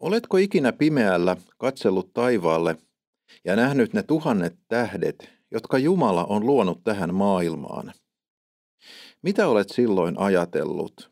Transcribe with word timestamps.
Oletko 0.00 0.36
ikinä 0.36 0.72
pimeällä 0.72 1.36
katsellut 1.58 2.12
taivaalle 2.12 2.76
ja 3.44 3.56
nähnyt 3.56 3.92
ne 3.92 4.02
tuhannet 4.02 4.54
tähdet, 4.68 5.30
jotka 5.50 5.78
Jumala 5.78 6.24
on 6.24 6.46
luonut 6.46 6.84
tähän 6.84 7.14
maailmaan? 7.14 7.92
Mitä 9.22 9.48
olet 9.48 9.68
silloin 9.68 10.18
ajatellut? 10.18 11.10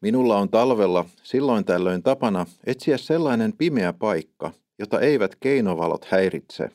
Minulla 0.00 0.38
on 0.38 0.48
talvella 0.48 1.04
silloin 1.22 1.64
tällöin 1.64 2.02
tapana 2.02 2.46
etsiä 2.66 2.98
sellainen 2.98 3.52
pimeä 3.52 3.92
paikka, 3.92 4.52
jota 4.78 5.00
eivät 5.00 5.36
keinovalot 5.36 6.04
häiritse. 6.04 6.68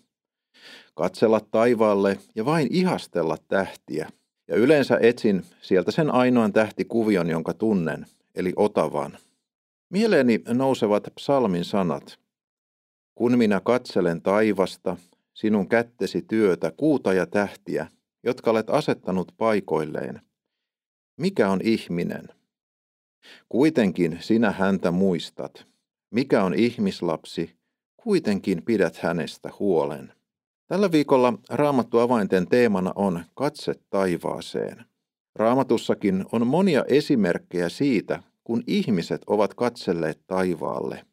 Katsella 0.95 1.39
taivaalle 1.39 2.19
ja 2.35 2.45
vain 2.45 2.67
ihastella 2.71 3.37
tähtiä. 3.47 4.09
Ja 4.47 4.55
yleensä 4.55 4.97
etsin 5.01 5.45
sieltä 5.61 5.91
sen 5.91 6.11
ainoan 6.11 6.53
tähtikuvion, 6.53 7.29
jonka 7.29 7.53
tunnen, 7.53 8.05
eli 8.35 8.53
Otavan. 8.55 9.17
Mieleeni 9.89 10.41
nousevat 10.47 11.03
psalmin 11.15 11.65
sanat. 11.65 12.19
Kun 13.15 13.37
minä 13.37 13.59
katselen 13.59 14.21
taivasta, 14.21 14.97
sinun 15.33 15.69
kättesi 15.69 16.21
työtä, 16.21 16.71
kuuta 16.71 17.13
ja 17.13 17.25
tähtiä, 17.25 17.87
jotka 18.23 18.51
olet 18.51 18.69
asettanut 18.69 19.31
paikoilleen. 19.37 20.21
Mikä 21.17 21.49
on 21.49 21.59
ihminen? 21.63 22.29
Kuitenkin 23.49 24.17
sinä 24.21 24.51
häntä 24.51 24.91
muistat. 24.91 25.65
Mikä 26.11 26.43
on 26.43 26.53
ihmislapsi? 26.53 27.55
Kuitenkin 27.97 28.63
pidät 28.65 28.97
hänestä 28.97 29.49
huolen. 29.59 30.13
Tällä 30.67 30.91
viikolla 30.91 31.33
Raamattu 31.49 31.99
avainten 31.99 32.47
teemana 32.47 32.91
on 32.95 33.23
katse 33.33 33.73
taivaaseen. 33.89 34.85
Raamatussakin 35.35 36.25
on 36.31 36.47
monia 36.47 36.83
esimerkkejä 36.87 37.69
siitä, 37.69 38.23
kun 38.47 38.63
ihmiset 38.67 39.21
ovat 39.27 39.53
katselleet 39.53 40.19
taivaalle. 40.27 41.05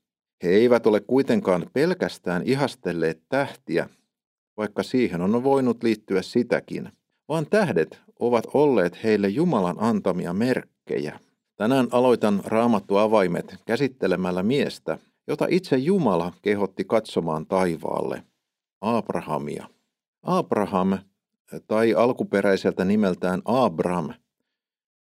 He 0.42 0.48
eivät 0.48 0.86
ole 0.86 1.00
kuitenkaan 1.00 1.66
pelkästään 1.72 2.42
ihastelleet 2.44 3.22
tähtiä, 3.28 3.88
vaikka 4.56 4.82
siihen 4.82 5.20
on 5.20 5.44
voinut 5.44 5.82
liittyä 5.82 6.22
sitäkin, 6.22 6.88
vaan 7.28 7.46
tähdet 7.50 8.00
ovat 8.20 8.44
olleet 8.54 9.04
heille 9.04 9.28
Jumalan 9.28 9.76
antamia 9.78 10.32
merkkejä. 10.32 11.20
Tänään 11.56 11.88
aloitan 11.90 12.40
raamattu 12.44 12.96
avaimet 12.96 13.56
käsittelemällä 13.66 14.42
miestä, 14.42 14.98
jota 15.26 15.46
itse 15.50 15.76
Jumala 15.76 16.32
kehotti 16.42 16.84
katsomaan 16.84 17.46
taivaalle, 17.46 18.22
Abrahamia. 18.80 19.66
Abraham, 20.22 20.98
tai 21.66 21.94
alkuperäiseltä 21.94 22.84
nimeltään 22.84 23.42
Abram, 23.44 24.08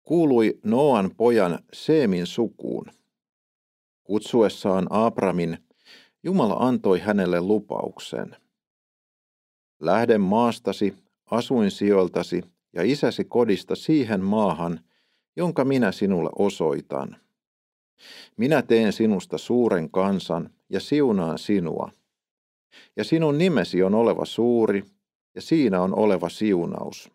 kuului 0.04 0.60
Noan 0.64 1.12
pojan 1.18 1.60
Seemin 1.74 2.28
sukuun. 2.28 2.86
Kutsuessaan 4.04 4.88
Abramin, 4.90 5.58
Jumala 6.24 6.54
antoi 6.54 7.00
hänelle 7.00 7.42
lupauksen. 7.42 8.36
Lähde 9.80 10.18
maastasi, 10.18 10.94
asuinsijoiltasi 11.26 12.42
ja 12.74 12.84
isäsi 12.84 13.24
kodista 13.24 13.76
siihen 13.76 14.24
maahan, 14.24 14.80
jonka 15.36 15.66
minä 15.66 15.92
sinulle 15.92 16.30
osoitan. 16.40 17.18
Minä 18.38 18.62
teen 18.62 18.94
sinusta 18.94 19.38
suuren 19.38 19.90
kansan 19.92 20.50
ja 20.70 20.80
siunaan 20.80 21.38
sinua. 21.38 21.92
Ja 22.96 23.04
sinun 23.04 23.38
nimesi 23.38 23.84
on 23.84 23.96
oleva 23.96 24.26
suuri, 24.26 24.84
ja 25.36 25.42
siinä 25.42 25.82
on 25.82 25.98
oleva 26.00 26.30
siunaus. 26.30 27.12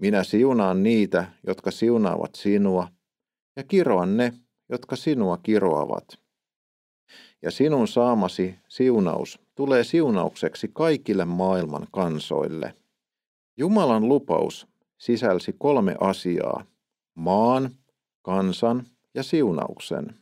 Minä 0.00 0.24
siunaan 0.24 0.82
niitä, 0.82 1.24
jotka 1.46 1.70
siunaavat 1.70 2.34
sinua, 2.34 2.88
ja 3.56 3.64
kiroan 3.64 4.16
ne, 4.16 4.32
jotka 4.68 4.96
sinua 4.96 5.36
kiroavat. 5.36 6.18
Ja 7.42 7.50
sinun 7.50 7.88
saamasi 7.88 8.54
siunaus 8.68 9.40
tulee 9.54 9.84
siunaukseksi 9.84 10.70
kaikille 10.72 11.24
maailman 11.24 11.86
kansoille. 11.92 12.74
Jumalan 13.56 14.08
lupaus 14.08 14.66
sisälsi 14.98 15.54
kolme 15.58 15.96
asiaa, 16.00 16.64
maan, 17.14 17.70
kansan 18.22 18.86
ja 19.14 19.22
siunauksen. 19.22 20.14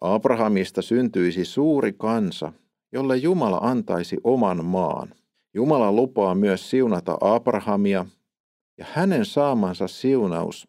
Abrahamista 0.00 0.82
syntyisi 0.82 1.44
suuri 1.44 1.92
kansa, 1.92 2.52
jolle 2.92 3.16
Jumala 3.16 3.58
antaisi 3.62 4.16
oman 4.24 4.64
maan. 4.64 5.14
Jumala 5.54 5.92
lupaa 5.92 6.34
myös 6.34 6.70
siunata 6.70 7.18
Abrahamia 7.20 8.06
ja 8.78 8.86
hänen 8.92 9.24
saamansa 9.24 9.88
siunaus 9.88 10.68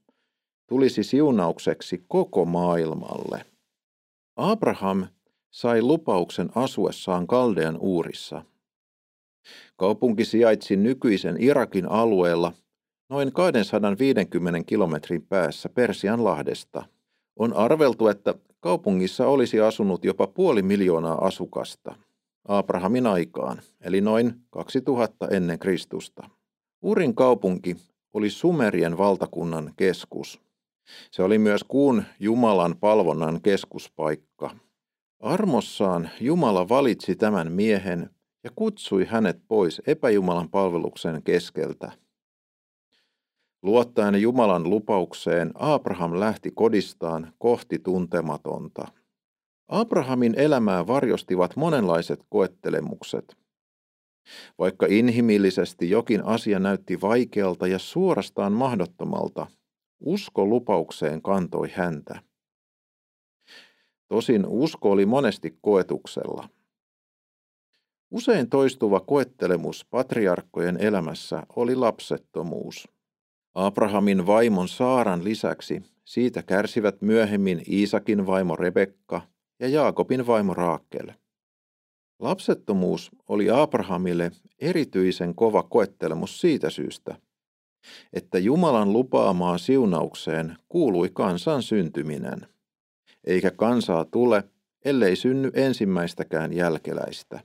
tulisi 0.67 1.03
siunaukseksi 1.03 2.03
koko 2.07 2.45
maailmalle. 2.45 3.45
Abraham 4.35 5.07
sai 5.51 5.81
lupauksen 5.81 6.49
asuessaan 6.55 7.27
Kaldean 7.27 7.77
uurissa. 7.79 8.45
Kaupunki 9.75 10.25
sijaitsi 10.25 10.75
nykyisen 10.75 11.37
Irakin 11.39 11.85
alueella 11.89 12.53
noin 13.09 13.33
250 13.33 14.63
kilometrin 14.65 15.21
päässä 15.21 15.69
Persian 15.69 16.23
lahdesta. 16.23 16.85
On 17.39 17.53
arveltu, 17.53 18.07
että 18.07 18.35
kaupungissa 18.59 19.27
olisi 19.27 19.61
asunut 19.61 20.05
jopa 20.05 20.27
puoli 20.27 20.61
miljoonaa 20.61 21.25
asukasta 21.25 21.95
Abrahamin 22.47 23.07
aikaan, 23.07 23.61
eli 23.81 24.01
noin 24.01 24.33
2000 24.49 25.27
ennen 25.27 25.59
Kristusta. 25.59 26.29
Urin 26.81 27.15
kaupunki 27.15 27.75
oli 28.13 28.29
Sumerien 28.29 28.97
valtakunnan 28.97 29.73
keskus. 29.77 30.41
Se 31.11 31.23
oli 31.23 31.37
myös 31.37 31.63
kuun 31.63 32.03
Jumalan 32.19 32.77
palvonnan 32.79 33.41
keskuspaikka. 33.41 34.55
Armossaan 35.19 36.09
Jumala 36.21 36.69
valitsi 36.69 37.15
tämän 37.15 37.51
miehen 37.51 38.09
ja 38.43 38.49
kutsui 38.55 39.05
hänet 39.05 39.37
pois 39.47 39.81
epäjumalan 39.87 40.49
palveluksen 40.49 41.23
keskeltä. 41.23 41.91
Luottaen 43.61 44.21
Jumalan 44.21 44.69
lupaukseen, 44.69 45.51
Abraham 45.55 46.19
lähti 46.19 46.51
kodistaan 46.51 47.33
kohti 47.37 47.79
tuntematonta. 47.79 48.87
Abrahamin 49.67 50.33
elämää 50.39 50.87
varjostivat 50.87 51.55
monenlaiset 51.55 52.19
koettelemukset– 52.29 53.37
vaikka 54.59 54.85
inhimillisesti 54.89 55.89
jokin 55.89 56.25
asia 56.25 56.59
näytti 56.59 57.01
vaikealta 57.01 57.67
ja 57.67 57.79
suorastaan 57.79 58.53
mahdottomalta, 58.53 59.47
usko 59.99 60.45
lupaukseen 60.45 61.21
kantoi 61.21 61.69
häntä. 61.73 62.21
Tosin 64.07 64.45
usko 64.45 64.91
oli 64.91 65.05
monesti 65.05 65.57
koetuksella. 65.61 66.49
Usein 68.11 68.49
toistuva 68.49 68.99
koettelemus 68.99 69.85
patriarkkojen 69.85 70.77
elämässä 70.77 71.43
oli 71.55 71.75
lapsettomuus. 71.75 72.87
Abrahamin 73.53 74.27
vaimon 74.27 74.67
Saaran 74.67 75.23
lisäksi 75.23 75.81
siitä 76.05 76.43
kärsivät 76.43 77.01
myöhemmin 77.01 77.61
Iisakin 77.67 78.25
vaimo 78.25 78.55
Rebekka 78.55 79.21
ja 79.59 79.67
Jaakobin 79.67 80.27
vaimo 80.27 80.53
Raakel. 80.53 81.11
Lapsettomuus 82.23 83.11
oli 83.27 83.49
Abrahamille 83.49 84.31
erityisen 84.59 85.35
kova 85.35 85.63
koettelemus 85.63 86.41
siitä 86.41 86.69
syystä, 86.69 87.15
että 88.13 88.39
Jumalan 88.39 88.93
lupaamaan 88.93 89.59
siunaukseen 89.59 90.57
kuului 90.69 91.09
kansan 91.13 91.63
syntyminen, 91.63 92.47
eikä 93.23 93.51
kansaa 93.51 94.05
tule, 94.05 94.43
ellei 94.85 95.15
synny 95.15 95.51
ensimmäistäkään 95.53 96.53
jälkeläistä. 96.53 97.39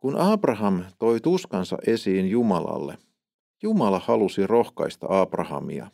Kun 0.00 0.16
Abraham 0.16 0.84
toi 0.98 1.20
tuskansa 1.20 1.78
esiin 1.86 2.30
Jumalalle, 2.30 2.98
Jumala 3.62 3.98
halusi 3.98 4.46
rohkaista 4.46 5.06
Abrahamia. 5.10 5.90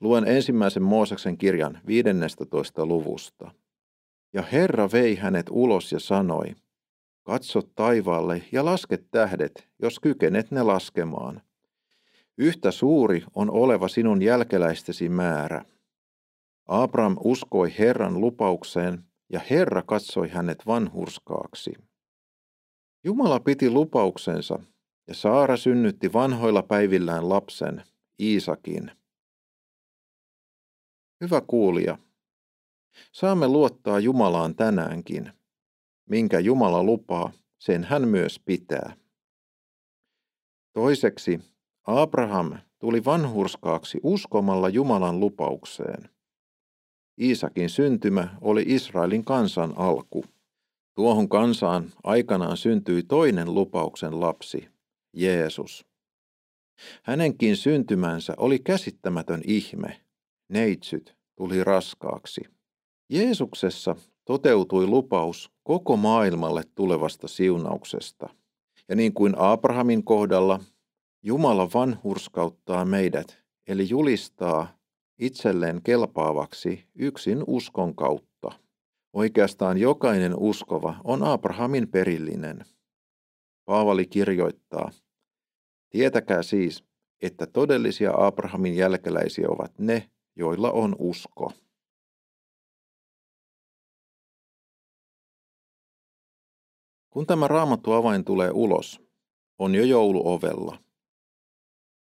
Luen 0.00 0.28
ensimmäisen 0.28 0.82
Mooseksen 0.82 1.38
kirjan 1.38 1.80
15. 1.86 2.86
luvusta. 2.86 3.50
Ja 4.36 4.42
Herra 4.42 4.88
vei 4.92 5.16
hänet 5.16 5.46
ulos 5.50 5.92
ja 5.92 6.00
sanoi, 6.00 6.54
katso 7.22 7.62
taivaalle 7.62 8.42
ja 8.52 8.64
laske 8.64 8.98
tähdet, 9.10 9.68
jos 9.82 10.00
kykenet 10.00 10.50
ne 10.50 10.62
laskemaan. 10.62 11.42
Yhtä 12.38 12.70
suuri 12.70 13.24
on 13.34 13.50
oleva 13.50 13.88
sinun 13.88 14.22
jälkeläistesi 14.22 15.08
määrä. 15.08 15.64
Abram 16.66 17.16
uskoi 17.24 17.74
Herran 17.78 18.20
lupaukseen, 18.20 19.04
ja 19.32 19.40
Herra 19.50 19.82
katsoi 19.82 20.28
hänet 20.28 20.66
vanhurskaaksi. 20.66 21.72
Jumala 23.04 23.40
piti 23.40 23.70
lupauksensa, 23.70 24.58
ja 25.08 25.14
Saara 25.14 25.56
synnytti 25.56 26.12
vanhoilla 26.12 26.62
päivillään 26.62 27.28
lapsen, 27.28 27.82
Iisakin. 28.20 28.90
Hyvä 31.20 31.40
kuulija, 31.40 31.98
Saamme 33.12 33.48
luottaa 33.48 34.00
Jumalaan 34.00 34.54
tänäänkin. 34.54 35.32
Minkä 36.10 36.38
Jumala 36.38 36.82
lupaa, 36.82 37.32
sen 37.58 37.84
hän 37.84 38.08
myös 38.08 38.40
pitää. 38.44 38.96
Toiseksi, 40.72 41.40
Abraham 41.84 42.52
tuli 42.78 43.04
vanhurskaaksi 43.04 44.00
uskomalla 44.02 44.68
Jumalan 44.68 45.20
lupaukseen. 45.20 46.10
Iisakin 47.20 47.70
syntymä 47.70 48.36
oli 48.40 48.64
Israelin 48.66 49.24
kansan 49.24 49.74
alku. 49.76 50.24
Tuohon 50.94 51.28
kansaan 51.28 51.92
aikanaan 52.04 52.56
syntyi 52.56 53.02
toinen 53.02 53.54
lupauksen 53.54 54.20
lapsi, 54.20 54.68
Jeesus. 55.12 55.86
Hänenkin 57.02 57.56
syntymänsä 57.56 58.34
oli 58.36 58.58
käsittämätön 58.58 59.42
ihme. 59.44 60.00
Neitsyt 60.48 61.16
tuli 61.36 61.64
raskaaksi. 61.64 62.55
Jeesuksessa 63.08 63.96
toteutui 64.24 64.86
lupaus 64.86 65.50
koko 65.62 65.96
maailmalle 65.96 66.62
tulevasta 66.74 67.28
siunauksesta. 67.28 68.28
Ja 68.88 68.96
niin 68.96 69.12
kuin 69.12 69.34
Abrahamin 69.38 70.04
kohdalla, 70.04 70.60
Jumala 71.22 71.68
vanhurskauttaa 71.74 72.84
meidät, 72.84 73.38
eli 73.68 73.88
julistaa 73.88 74.68
itselleen 75.18 75.80
kelpaavaksi 75.82 76.84
yksin 76.94 77.44
uskon 77.46 77.94
kautta. 77.94 78.50
Oikeastaan 79.12 79.78
jokainen 79.78 80.36
uskova 80.36 80.96
on 81.04 81.22
Abrahamin 81.22 81.88
perillinen. 81.88 82.64
Paavali 83.64 84.06
kirjoittaa, 84.06 84.90
Tietäkää 85.90 86.42
siis, 86.42 86.84
että 87.22 87.46
todellisia 87.46 88.12
Abrahamin 88.16 88.76
jälkeläisiä 88.76 89.46
ovat 89.48 89.78
ne, 89.78 90.10
joilla 90.36 90.70
on 90.70 90.96
usko. 90.98 91.52
Kun 97.16 97.26
tämä 97.26 97.48
raamattu 97.48 97.92
avain 97.92 98.24
tulee 98.24 98.50
ulos, 98.54 99.00
on 99.58 99.74
jo 99.74 99.84
joulu 99.84 100.28
ovella. 100.28 100.78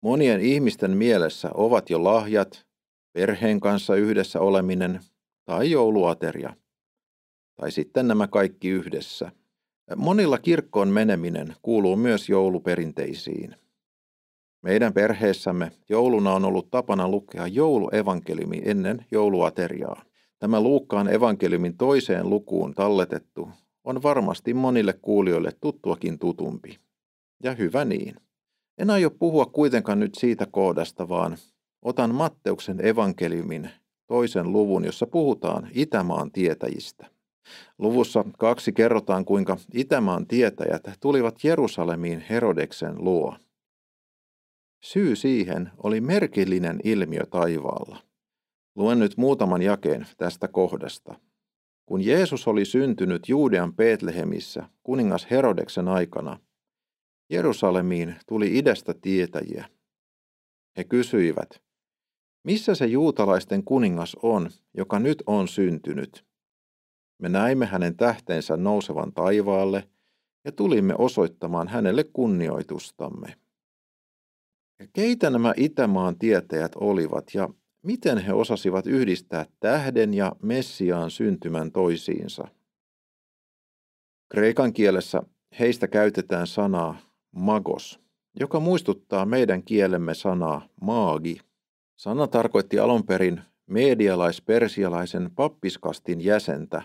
Monien 0.02 0.40
ihmisten 0.40 0.90
mielessä 0.90 1.50
ovat 1.54 1.90
jo 1.90 2.04
lahjat, 2.04 2.66
perheen 3.12 3.60
kanssa 3.60 3.96
yhdessä 3.96 4.40
oleminen 4.40 5.00
tai 5.44 5.70
jouluateria. 5.70 6.56
Tai 7.56 7.72
sitten 7.72 8.08
nämä 8.08 8.26
kaikki 8.28 8.68
yhdessä. 8.68 9.32
Monilla 9.96 10.38
kirkkoon 10.38 10.88
meneminen 10.88 11.54
kuuluu 11.62 11.96
myös 11.96 12.28
jouluperinteisiin. 12.28 13.56
Meidän 14.62 14.92
perheessämme 14.92 15.72
jouluna 15.88 16.32
on 16.32 16.44
ollut 16.44 16.70
tapana 16.70 17.08
lukea 17.08 17.46
jouluevankeliumi 17.46 18.62
ennen 18.64 19.06
jouluateriaa. 19.10 20.02
Tämä 20.38 20.60
Luukkaan 20.60 21.14
evankeliumin 21.14 21.76
toiseen 21.76 22.30
lukuun 22.30 22.74
talletettu 22.74 23.48
on 23.84 24.02
varmasti 24.02 24.54
monille 24.54 24.92
kuulijoille 24.92 25.52
tuttuakin 25.60 26.18
tutumpi. 26.18 26.78
Ja 27.42 27.54
hyvä 27.54 27.84
niin. 27.84 28.14
En 28.78 28.90
aio 28.90 29.10
puhua 29.10 29.46
kuitenkaan 29.46 30.00
nyt 30.00 30.14
siitä 30.14 30.46
kohdasta, 30.46 31.08
vaan 31.08 31.36
otan 31.82 32.14
Matteuksen 32.14 32.86
evankeliumin 32.86 33.70
toisen 34.06 34.52
luvun, 34.52 34.84
jossa 34.84 35.06
puhutaan 35.06 35.68
Itämaan 35.74 36.30
tietäjistä. 36.32 37.06
Luvussa 37.78 38.24
kaksi 38.38 38.72
kerrotaan, 38.72 39.24
kuinka 39.24 39.56
Itämaan 39.74 40.26
tietäjät 40.26 40.82
tulivat 41.00 41.44
Jerusalemiin 41.44 42.24
Herodeksen 42.30 43.04
luo. 43.04 43.36
Syy 44.84 45.16
siihen 45.16 45.70
oli 45.82 46.00
merkillinen 46.00 46.80
ilmiö 46.84 47.26
taivaalla. 47.30 47.98
Luen 48.74 48.98
nyt 48.98 49.16
muutaman 49.16 49.62
jakeen 49.62 50.06
tästä 50.16 50.48
kohdasta. 50.48 51.14
Kun 51.86 52.04
Jeesus 52.04 52.48
oli 52.48 52.64
syntynyt 52.64 53.28
Juudean 53.28 53.74
Betlehemissä 53.74 54.68
kuningas 54.82 55.26
Herodeksen 55.30 55.88
aikana, 55.88 56.40
Jerusalemiin 57.30 58.16
tuli 58.26 58.58
idästä 58.58 58.94
tietäjiä. 58.94 59.68
He 60.76 60.84
kysyivät, 60.84 61.62
missä 62.44 62.74
se 62.74 62.86
juutalaisten 62.86 63.64
kuningas 63.64 64.16
on, 64.22 64.50
joka 64.76 64.98
nyt 64.98 65.22
on 65.26 65.48
syntynyt? 65.48 66.26
Me 67.18 67.28
näimme 67.28 67.66
hänen 67.66 67.96
tähteensä 67.96 68.56
nousevan 68.56 69.12
taivaalle 69.12 69.88
ja 70.44 70.52
tulimme 70.52 70.94
osoittamaan 70.98 71.68
hänelle 71.68 72.04
kunnioitustamme. 72.04 73.34
Ja 74.78 74.86
keitä 74.92 75.30
nämä 75.30 75.54
Itämaan 75.56 76.18
tietäjät 76.18 76.72
olivat 76.76 77.34
ja 77.34 77.48
miten 77.84 78.18
he 78.18 78.32
osasivat 78.32 78.86
yhdistää 78.86 79.46
tähden 79.60 80.14
ja 80.14 80.36
Messiaan 80.42 81.10
syntymän 81.10 81.72
toisiinsa? 81.72 82.48
Kreikan 84.28 84.72
kielessä 84.72 85.22
heistä 85.58 85.88
käytetään 85.88 86.46
sanaa 86.46 86.96
magos, 87.32 88.00
joka 88.40 88.60
muistuttaa 88.60 89.26
meidän 89.26 89.62
kielemme 89.62 90.14
sanaa 90.14 90.68
maagi. 90.80 91.40
Sana 91.96 92.26
tarkoitti 92.26 92.78
alun 92.78 93.06
perin 93.06 93.40
medialais-persialaisen 93.66 95.30
pappiskastin 95.34 96.24
jäsentä, 96.24 96.82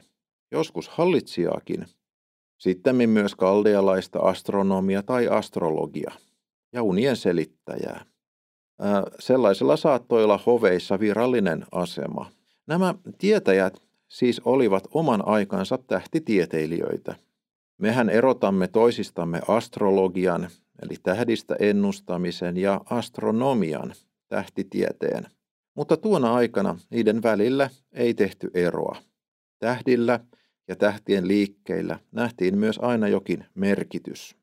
joskus 0.52 0.90
hallitsijaakin, 0.90 1.86
sitten 2.58 3.10
myös 3.10 3.36
kaldealaista 3.36 4.20
astronomia 4.20 5.04
tai 5.04 5.28
astrologia 5.28 6.12
ja 6.74 6.84
unien 6.84 7.16
selittäjää. 7.16 8.06
Sellaisella 9.20 9.78
saattoi 9.78 10.24
olla 10.24 10.40
hoveissa 10.46 11.00
virallinen 11.00 11.66
asema. 11.72 12.32
Nämä 12.68 12.96
tietäjät 13.18 13.82
siis 14.08 14.42
olivat 14.46 14.88
oman 14.94 15.28
aikansa 15.28 15.80
tähtitieteilijöitä. 15.88 17.16
Mehän 17.78 18.10
erotamme 18.10 18.68
toisistamme 18.68 19.42
astrologian, 19.48 20.50
eli 20.82 20.96
tähdistä 21.04 21.56
ennustamisen, 21.60 22.58
ja 22.58 22.82
astronomian, 22.90 23.94
tähtitieteen. 24.28 25.28
Mutta 25.76 25.98
tuona 25.98 26.34
aikana 26.34 26.80
niiden 26.90 27.24
välillä 27.24 27.70
ei 27.94 28.14
tehty 28.14 28.52
eroa. 28.54 28.96
Tähdillä 29.60 30.20
ja 30.68 30.76
tähtien 30.76 31.28
liikkeillä 31.28 32.00
nähtiin 32.12 32.58
myös 32.58 32.80
aina 32.82 33.08
jokin 33.08 33.46
merkitys. 33.56 34.36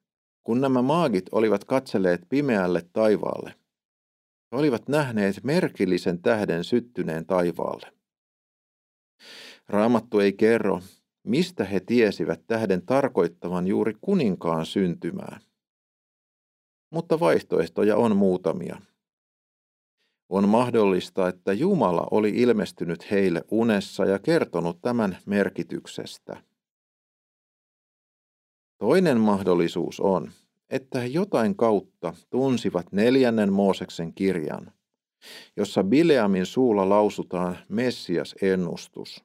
Kun 0.44 0.60
nämä 0.60 0.82
maagit 0.82 1.26
olivat 1.32 1.64
katselleet 1.64 2.20
pimeälle 2.28 2.82
taivaalle, 2.92 3.54
he 4.52 4.56
olivat 4.56 4.88
nähneet 4.88 5.44
merkillisen 5.44 6.22
tähden 6.22 6.64
syttyneen 6.64 7.26
taivaalle. 7.26 7.92
Raamattu 9.68 10.18
ei 10.20 10.32
kerro, 10.32 10.80
mistä 11.22 11.64
he 11.64 11.80
tiesivät 11.80 12.46
tähden 12.46 12.86
tarkoittavan 12.86 13.66
juuri 13.66 13.94
kuninkaan 14.00 14.66
syntymää. 14.66 15.40
Mutta 16.90 17.20
vaihtoehtoja 17.20 17.96
on 17.96 18.16
muutamia. 18.16 18.80
On 20.28 20.48
mahdollista, 20.48 21.28
että 21.28 21.52
Jumala 21.52 22.06
oli 22.10 22.30
ilmestynyt 22.30 23.10
heille 23.10 23.44
unessa 23.50 24.04
ja 24.04 24.18
kertonut 24.18 24.78
tämän 24.82 25.18
merkityksestä. 25.26 26.42
Toinen 28.78 29.20
mahdollisuus 29.20 30.00
on, 30.00 30.32
että 30.70 31.00
he 31.00 31.06
jotain 31.06 31.56
kautta 31.56 32.14
tunsivat 32.30 32.92
neljännen 32.92 33.52
Mooseksen 33.52 34.14
kirjan, 34.14 34.72
jossa 35.56 35.84
Bileamin 35.84 36.46
suulla 36.46 36.88
lausutaan 36.88 37.58
Messias-ennustus. 37.68 39.24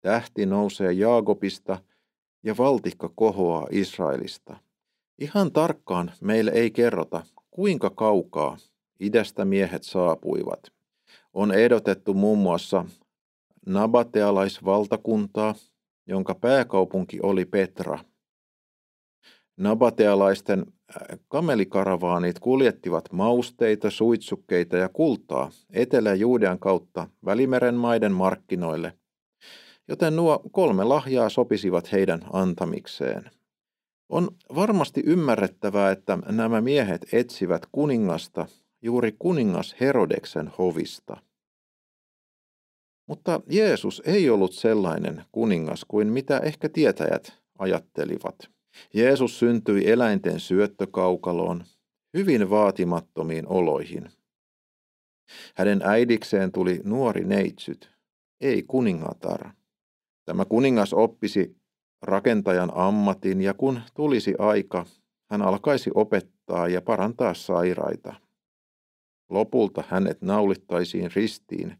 Tähti 0.00 0.46
nousee 0.46 0.92
Jaakobista 0.92 1.78
ja 2.42 2.56
valtikka 2.58 3.08
kohoaa 3.14 3.66
Israelista. 3.70 4.56
Ihan 5.18 5.52
tarkkaan 5.52 6.12
meille 6.20 6.50
ei 6.50 6.70
kerrota, 6.70 7.22
kuinka 7.50 7.90
kaukaa 7.90 8.56
idästä 9.00 9.44
miehet 9.44 9.82
saapuivat. 9.82 10.72
On 11.34 11.52
ehdotettu 11.52 12.14
muun 12.14 12.38
muassa 12.38 12.84
nabatealaisvaltakuntaa, 13.66 15.54
jonka 16.06 16.34
pääkaupunki 16.34 17.20
oli 17.22 17.44
Petra. 17.44 17.98
Nabatealaisten 19.58 20.60
äh, 20.68 21.18
kamelikaravaanit 21.28 22.38
kuljettivat 22.38 23.12
mausteita, 23.12 23.90
suitsukkeita 23.90 24.76
ja 24.76 24.88
kultaa 24.88 25.50
Etelä-Juudean 25.70 26.58
kautta 26.58 27.08
Välimeren 27.24 27.74
maiden 27.74 28.12
markkinoille, 28.12 28.92
joten 29.88 30.16
nuo 30.16 30.42
kolme 30.52 30.84
lahjaa 30.84 31.28
sopisivat 31.28 31.92
heidän 31.92 32.20
antamikseen. 32.32 33.30
On 34.08 34.28
varmasti 34.54 35.02
ymmärrettävää, 35.06 35.90
että 35.90 36.18
nämä 36.28 36.60
miehet 36.60 37.06
etsivät 37.12 37.62
kuningasta 37.72 38.46
juuri 38.82 39.16
kuningas 39.18 39.76
Herodeksen 39.80 40.50
hovista. 40.58 41.16
Mutta 43.06 43.40
Jeesus 43.50 44.02
ei 44.04 44.30
ollut 44.30 44.52
sellainen 44.52 45.24
kuningas 45.32 45.84
kuin 45.88 46.12
mitä 46.12 46.38
ehkä 46.38 46.68
tietäjät 46.68 47.32
ajattelivat. 47.58 48.57
Jeesus 48.94 49.38
syntyi 49.38 49.90
eläinten 49.90 50.40
syöttökaukaloon, 50.40 51.64
hyvin 52.14 52.50
vaatimattomiin 52.50 53.48
oloihin. 53.48 54.10
Hänen 55.54 55.80
äidikseen 55.84 56.52
tuli 56.52 56.80
nuori 56.84 57.24
neitsyt, 57.24 57.90
ei 58.40 58.62
kuningatar. 58.62 59.50
Tämä 60.24 60.44
kuningas 60.44 60.92
oppisi 60.92 61.56
rakentajan 62.02 62.72
ammatin 62.74 63.40
ja 63.40 63.54
kun 63.54 63.80
tulisi 63.94 64.34
aika, 64.38 64.86
hän 65.30 65.42
alkaisi 65.42 65.90
opettaa 65.94 66.68
ja 66.68 66.82
parantaa 66.82 67.34
sairaita. 67.34 68.14
Lopulta 69.30 69.84
hänet 69.88 70.22
naulittaisiin 70.22 71.10
ristiin 71.16 71.78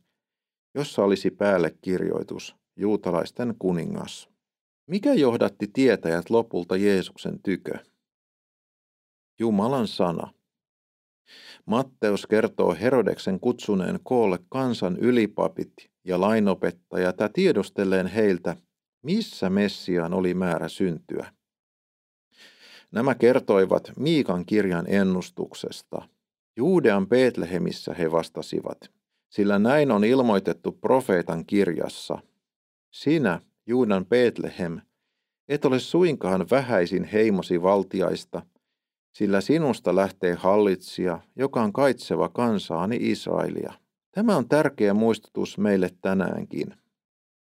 jossa 0.75 1.05
olisi 1.05 1.31
päälle 1.31 1.75
kirjoitus 1.83 2.57
juutalaisten 2.77 3.55
kuningas. 3.59 4.29
Mikä 4.89 5.15
johdatti 5.15 5.67
tietäjät 5.73 6.31
lopulta 6.31 6.77
Jeesuksen 6.77 7.43
tykö? 7.43 7.79
Jumalan 9.39 9.87
sana. 9.87 10.33
Matteus 11.67 12.27
kertoo 12.27 12.77
Herodeksen 12.81 13.41
kutsuneen 13.41 14.01
koolle 14.03 14.39
kansan 14.49 14.97
ylipapit 14.97 15.73
ja 16.05 16.21
lainopettajat 16.21 17.21
ja 17.21 17.29
tiedustelleen 17.29 18.07
heiltä, 18.07 18.57
missä 19.03 19.51
Messiaan 19.51 20.15
oli 20.15 20.35
määrä 20.35 20.69
syntyä. 20.69 21.33
Nämä 22.93 23.15
kertoivat 23.15 23.93
Miikan 23.99 24.47
kirjan 24.47 24.87
ennustuksesta. 24.89 26.09
Juudean 26.57 27.09
Betlehemissä 27.09 27.95
he 27.95 28.13
vastasivat, 28.13 28.79
sillä 29.29 29.59
näin 29.59 29.91
on 29.91 30.05
ilmoitettu 30.05 30.73
profeetan 30.73 31.47
kirjassa. 31.47 32.19
Sinä, 32.91 33.41
Juudan 33.69 34.07
Betlehem, 34.07 34.81
et 35.49 35.65
ole 35.65 35.79
suinkaan 35.79 36.47
vähäisin 36.51 37.05
heimosi 37.05 37.63
valtiaista, 37.63 38.43
sillä 39.13 39.41
sinusta 39.41 39.97
lähtee 39.97 40.35
hallitsija, 40.35 41.21
joka 41.37 41.63
on 41.63 41.73
kaitseva 41.73 42.29
kansaani 42.29 42.97
Israelia. 43.01 43.73
Tämä 44.13 44.37
on 44.37 44.49
tärkeä 44.49 44.95
muistutus 44.95 45.59
meille 45.59 45.91
tänäänkin. 46.03 46.75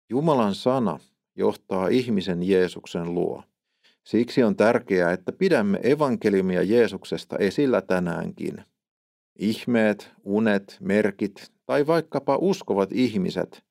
Jumalan 0.09 0.55
sana 0.55 0.99
johtaa 1.35 1.87
ihmisen 1.87 2.43
Jeesuksen 2.43 3.13
luo. 3.13 3.43
Siksi 4.03 4.43
on 4.43 4.55
tärkeää, 4.55 5.11
että 5.11 5.31
pidämme 5.31 5.79
evankeliumia 5.83 6.63
Jeesuksesta 6.63 7.37
esillä 7.37 7.81
tänäänkin. 7.81 8.63
Ihmeet, 9.39 10.11
unet, 10.23 10.77
merkit 10.79 11.51
tai 11.65 11.87
vaikkapa 11.87 12.37
uskovat 12.41 12.91
ihmiset 12.91 13.63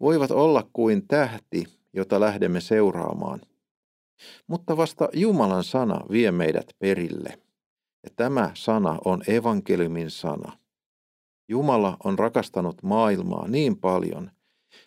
voivat 0.00 0.30
olla 0.30 0.68
kuin 0.72 1.08
tähti, 1.08 1.64
jota 1.94 2.20
lähdemme 2.20 2.60
seuraamaan. 2.60 3.40
Mutta 4.46 4.76
vasta 4.76 5.08
Jumalan 5.12 5.64
sana 5.64 6.00
vie 6.10 6.32
meidät 6.32 6.66
perille. 6.78 7.38
Ja 8.02 8.10
tämä 8.16 8.50
sana 8.54 8.98
on 9.04 9.22
evankeliumin 9.26 10.10
sana. 10.10 10.58
Jumala 11.48 11.96
on 12.04 12.18
rakastanut 12.18 12.82
maailmaa 12.82 13.48
niin 13.48 13.76
paljon, 13.76 14.30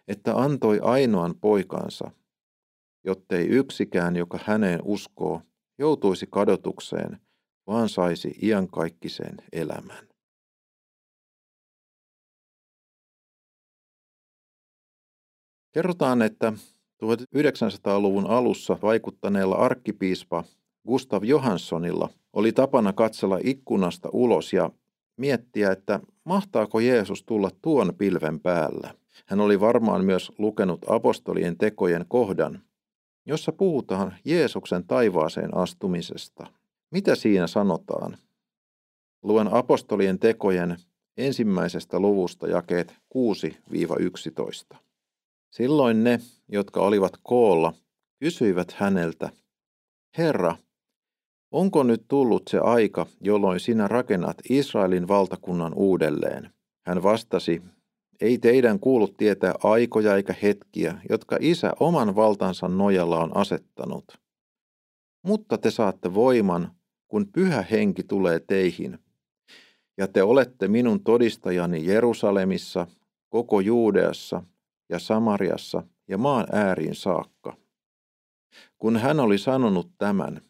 että 0.07 0.35
antoi 0.35 0.79
ainoan 0.79 1.35
poikansa, 1.35 2.11
jottei 3.03 3.47
yksikään, 3.47 4.15
joka 4.15 4.39
häneen 4.45 4.79
uskoo, 4.83 5.41
joutuisi 5.77 6.27
kadotukseen, 6.29 7.21
vaan 7.67 7.89
saisi 7.89 8.35
iankaikkisen 8.41 9.37
elämän. 9.51 10.07
Kerrotaan, 15.73 16.21
että 16.21 16.53
1900-luvun 17.05 18.27
alussa 18.27 18.77
vaikuttaneella 18.81 19.55
arkkipiispa 19.55 20.43
Gustav 20.87 21.23
Johanssonilla 21.23 22.09
oli 22.33 22.51
tapana 22.51 22.93
katsella 22.93 23.39
ikkunasta 23.43 24.09
ulos 24.13 24.53
ja 24.53 24.71
miettiä, 25.17 25.71
että 25.71 25.99
mahtaako 26.23 26.79
Jeesus 26.79 27.23
tulla 27.23 27.49
tuon 27.61 27.93
pilven 27.97 28.39
päällä. 28.39 28.93
Hän 29.25 29.39
oli 29.39 29.59
varmaan 29.59 30.05
myös 30.05 30.31
lukenut 30.37 30.85
apostolien 30.89 31.57
tekojen 31.57 32.05
kohdan, 32.07 32.61
jossa 33.25 33.51
puhutaan 33.51 34.15
Jeesuksen 34.25 34.83
taivaaseen 34.87 35.57
astumisesta. 35.57 36.47
Mitä 36.91 37.15
siinä 37.15 37.47
sanotaan? 37.47 38.17
Luen 39.23 39.53
apostolien 39.53 40.19
tekojen 40.19 40.77
ensimmäisestä 41.17 41.99
luvusta 41.99 42.47
jakeet 42.47 42.95
6-11. 44.73 44.77
Silloin 45.57 46.03
ne, 46.03 46.19
jotka 46.47 46.81
olivat 46.81 47.13
koolla, 47.23 47.73
kysyivät 48.19 48.71
häneltä, 48.71 49.29
Herra, 50.17 50.55
onko 51.51 51.83
nyt 51.83 52.05
tullut 52.07 52.47
se 52.47 52.59
aika, 52.59 53.05
jolloin 53.21 53.59
sinä 53.59 53.87
rakennat 53.87 54.37
Israelin 54.49 55.07
valtakunnan 55.07 55.73
uudelleen? 55.73 56.49
Hän 56.85 57.03
vastasi, 57.03 57.61
ei 58.21 58.37
teidän 58.37 58.79
kuulu 58.79 59.07
tietää 59.07 59.53
aikoja 59.63 60.15
eikä 60.15 60.35
hetkiä, 60.41 61.01
jotka 61.09 61.37
isä 61.39 61.73
oman 61.79 62.15
valtansa 62.15 62.67
nojalla 62.67 63.19
on 63.19 63.37
asettanut. 63.37 64.05
Mutta 65.23 65.57
te 65.57 65.71
saatte 65.71 66.13
voiman, 66.13 66.71
kun 67.07 67.27
pyhä 67.31 67.61
henki 67.71 68.03
tulee 68.03 68.39
teihin. 68.39 68.99
Ja 69.97 70.07
te 70.07 70.23
olette 70.23 70.67
minun 70.67 71.03
todistajani 71.03 71.85
Jerusalemissa, 71.85 72.87
koko 73.29 73.59
Juudeassa 73.59 74.43
ja 74.89 75.00
Samariassa 75.00 75.84
ja 76.08 76.17
maan 76.17 76.48
ääriin 76.51 76.96
saakka. 76.96 77.58
Kun 78.77 78.98
hän 78.98 79.20
oli 79.20 79.38
sanonut 79.38 79.91
tämän, 79.98 80.41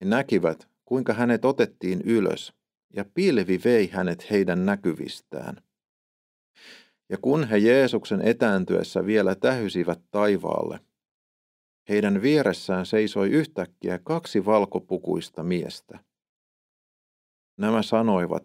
he 0.00 0.06
näkivät, 0.06 0.68
kuinka 0.84 1.12
hänet 1.12 1.44
otettiin 1.44 2.00
ylös, 2.00 2.52
ja 2.94 3.04
pilvi 3.14 3.60
vei 3.64 3.90
hänet 3.90 4.30
heidän 4.30 4.66
näkyvistään. 4.66 5.56
Ja 7.08 7.18
kun 7.18 7.48
he 7.48 7.58
Jeesuksen 7.58 8.20
etääntyessä 8.20 9.06
vielä 9.06 9.34
tähysivät 9.34 10.00
taivaalle, 10.10 10.80
heidän 11.88 12.22
vieressään 12.22 12.86
seisoi 12.86 13.30
yhtäkkiä 13.30 13.98
kaksi 13.98 14.44
valkopukuista 14.44 15.42
miestä. 15.42 15.98
Nämä 17.58 17.82
sanoivat, 17.82 18.44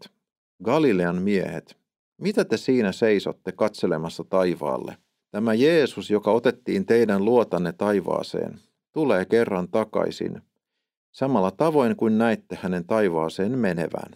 Galilean 0.63 1.21
miehet, 1.21 1.77
mitä 2.21 2.45
te 2.45 2.57
siinä 2.57 2.91
seisotte 2.91 3.51
katselemassa 3.51 4.23
taivaalle? 4.23 4.97
Tämä 5.31 5.53
Jeesus, 5.53 6.09
joka 6.09 6.31
otettiin 6.31 6.85
teidän 6.85 7.25
luotanne 7.25 7.73
taivaaseen, 7.73 8.59
tulee 8.91 9.25
kerran 9.25 9.69
takaisin, 9.69 10.41
samalla 11.11 11.51
tavoin 11.51 11.95
kuin 11.95 12.17
näitte 12.17 12.59
hänen 12.61 12.85
taivaaseen 12.85 13.59
menevän. 13.59 14.11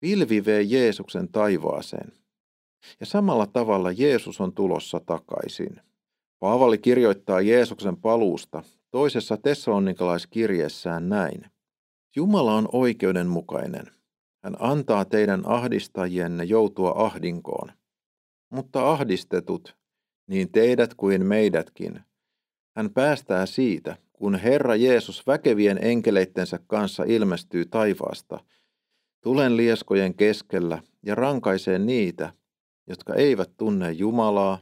Pilvi 0.00 0.44
vei 0.44 0.70
Jeesuksen 0.70 1.28
taivaaseen, 1.28 2.12
ja 3.00 3.06
samalla 3.06 3.46
tavalla 3.46 3.92
Jeesus 3.92 4.40
on 4.40 4.52
tulossa 4.52 5.00
takaisin. 5.00 5.80
Paavali 6.38 6.78
kirjoittaa 6.78 7.40
Jeesuksen 7.40 7.96
paluusta 7.96 8.62
toisessa 8.90 9.36
tessalonikalaiskirjeessään 9.36 11.08
näin. 11.08 11.50
Jumala 12.16 12.54
on 12.54 12.68
oikeudenmukainen. 12.72 13.86
Hän 14.44 14.56
antaa 14.58 15.04
teidän 15.04 15.42
ahdistajienne 15.46 16.44
joutua 16.44 16.92
ahdinkoon. 16.96 17.72
Mutta 18.50 18.90
ahdistetut, 18.90 19.76
niin 20.26 20.52
teidät 20.52 20.94
kuin 20.94 21.26
meidätkin, 21.26 22.00
hän 22.76 22.90
päästää 22.90 23.46
siitä, 23.46 23.96
kun 24.12 24.34
Herra 24.34 24.76
Jeesus 24.76 25.26
väkevien 25.26 25.78
enkeleittensä 25.82 26.58
kanssa 26.66 27.04
ilmestyy 27.06 27.64
taivaasta, 27.64 28.40
tulen 29.20 29.56
lieskojen 29.56 30.14
keskellä 30.14 30.82
ja 31.02 31.14
rankaisee 31.14 31.78
niitä, 31.78 32.32
jotka 32.86 33.14
eivät 33.14 33.50
tunne 33.56 33.92
Jumalaa, 33.92 34.58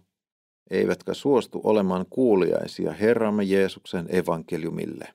eivätkä 0.70 1.14
suostu 1.14 1.60
olemaan 1.64 2.06
kuuliaisia 2.10 2.92
Herramme 2.92 3.44
Jeesuksen 3.44 4.06
evankeliumille. 4.08 5.08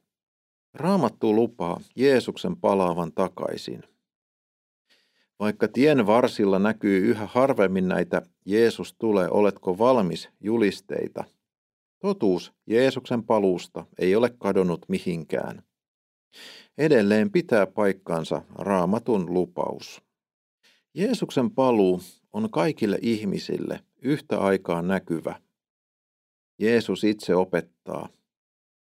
Raamattu 0.74 1.36
lupaa 1.36 1.82
Jeesuksen 1.96 2.56
palaavan 2.58 3.12
takaisin. 3.12 3.84
Vaikka 5.40 5.68
tien 5.68 6.08
varsilla 6.08 6.60
näkyy 6.60 7.10
yhä 7.10 7.26
harvemmin 7.26 7.88
näitä 7.88 8.22
Jeesus 8.46 8.94
tulee, 8.94 9.30
oletko 9.30 9.78
valmis 9.78 10.30
julisteita, 10.40 11.24
totuus 12.00 12.54
Jeesuksen 12.68 13.24
paluusta 13.24 13.86
ei 14.00 14.16
ole 14.16 14.30
kadonnut 14.38 14.86
mihinkään. 14.88 15.64
Edelleen 16.78 17.32
pitää 17.32 17.68
paikkaansa 17.68 18.42
raamatun 18.56 19.34
lupaus. 19.34 20.02
Jeesuksen 20.94 21.52
paluu 21.52 22.02
on 22.34 22.50
kaikille 22.52 23.00
ihmisille 23.02 23.80
yhtä 24.02 24.40
aikaa 24.40 24.82
näkyvä. 24.82 25.42
Jeesus 26.60 27.04
itse 27.04 27.36
opettaa, 27.36 28.10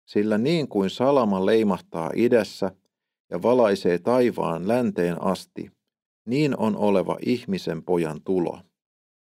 sillä 0.05 0.39
niin 0.39 0.69
kuin 0.69 0.91
salama 0.91 1.47
leimahtaa 1.47 2.11
idässä 2.15 2.71
ja 3.31 3.43
valaisee 3.43 3.99
taivaan 3.99 4.69
länteen 4.69 5.23
asti, 5.23 5.71
niin 6.27 6.57
on 6.59 6.77
oleva 6.77 7.19
ihmisen 7.27 7.83
pojan 7.83 8.21
tulo. 8.25 8.61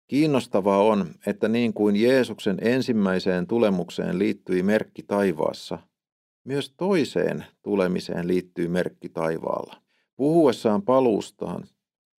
Kiinnostavaa 0.06 0.82
on, 0.82 1.06
että 1.26 1.48
niin 1.48 1.74
kuin 1.74 1.96
Jeesuksen 1.96 2.58
ensimmäiseen 2.62 3.46
tulemukseen 3.46 4.18
liittyi 4.18 4.62
merkki 4.62 5.02
taivaassa, 5.02 5.78
myös 6.44 6.74
toiseen 6.76 7.44
tulemiseen 7.62 8.28
liittyy 8.28 8.68
merkki 8.68 9.08
taivaalla. 9.08 9.82
Puhuessaan 10.16 10.82
paluustaan 10.82 11.64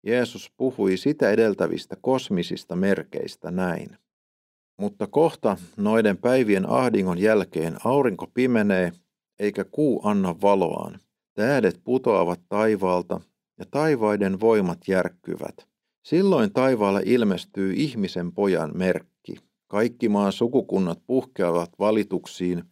Jeesus 0.06 0.52
puhui 0.56 0.96
sitä 0.96 1.30
edeltävistä 1.30 1.96
kosmisista 2.00 2.76
merkeistä 2.76 3.50
näin. 3.50 3.96
Mutta 4.78 5.06
kohta 5.06 5.56
noiden 5.76 6.16
päivien 6.16 6.70
ahdingon 6.70 7.18
jälkeen 7.18 7.76
aurinko 7.84 8.26
pimenee, 8.26 8.92
eikä 9.38 9.64
kuu 9.64 10.00
anna 10.04 10.40
valoaan. 10.42 11.00
Tähdet 11.34 11.80
putoavat 11.84 12.40
taivaalta 12.48 13.20
ja 13.58 13.64
taivaiden 13.70 14.40
voimat 14.40 14.78
järkkyvät. 14.88 15.68
Silloin 16.02 16.52
taivaalle 16.52 17.02
ilmestyy 17.04 17.72
ihmisen 17.72 18.32
pojan 18.32 18.70
merkki. 18.74 19.36
Kaikki 19.68 20.08
maan 20.08 20.32
sukukunnat 20.32 20.98
puhkeavat 21.06 21.70
valituksiin, 21.78 22.64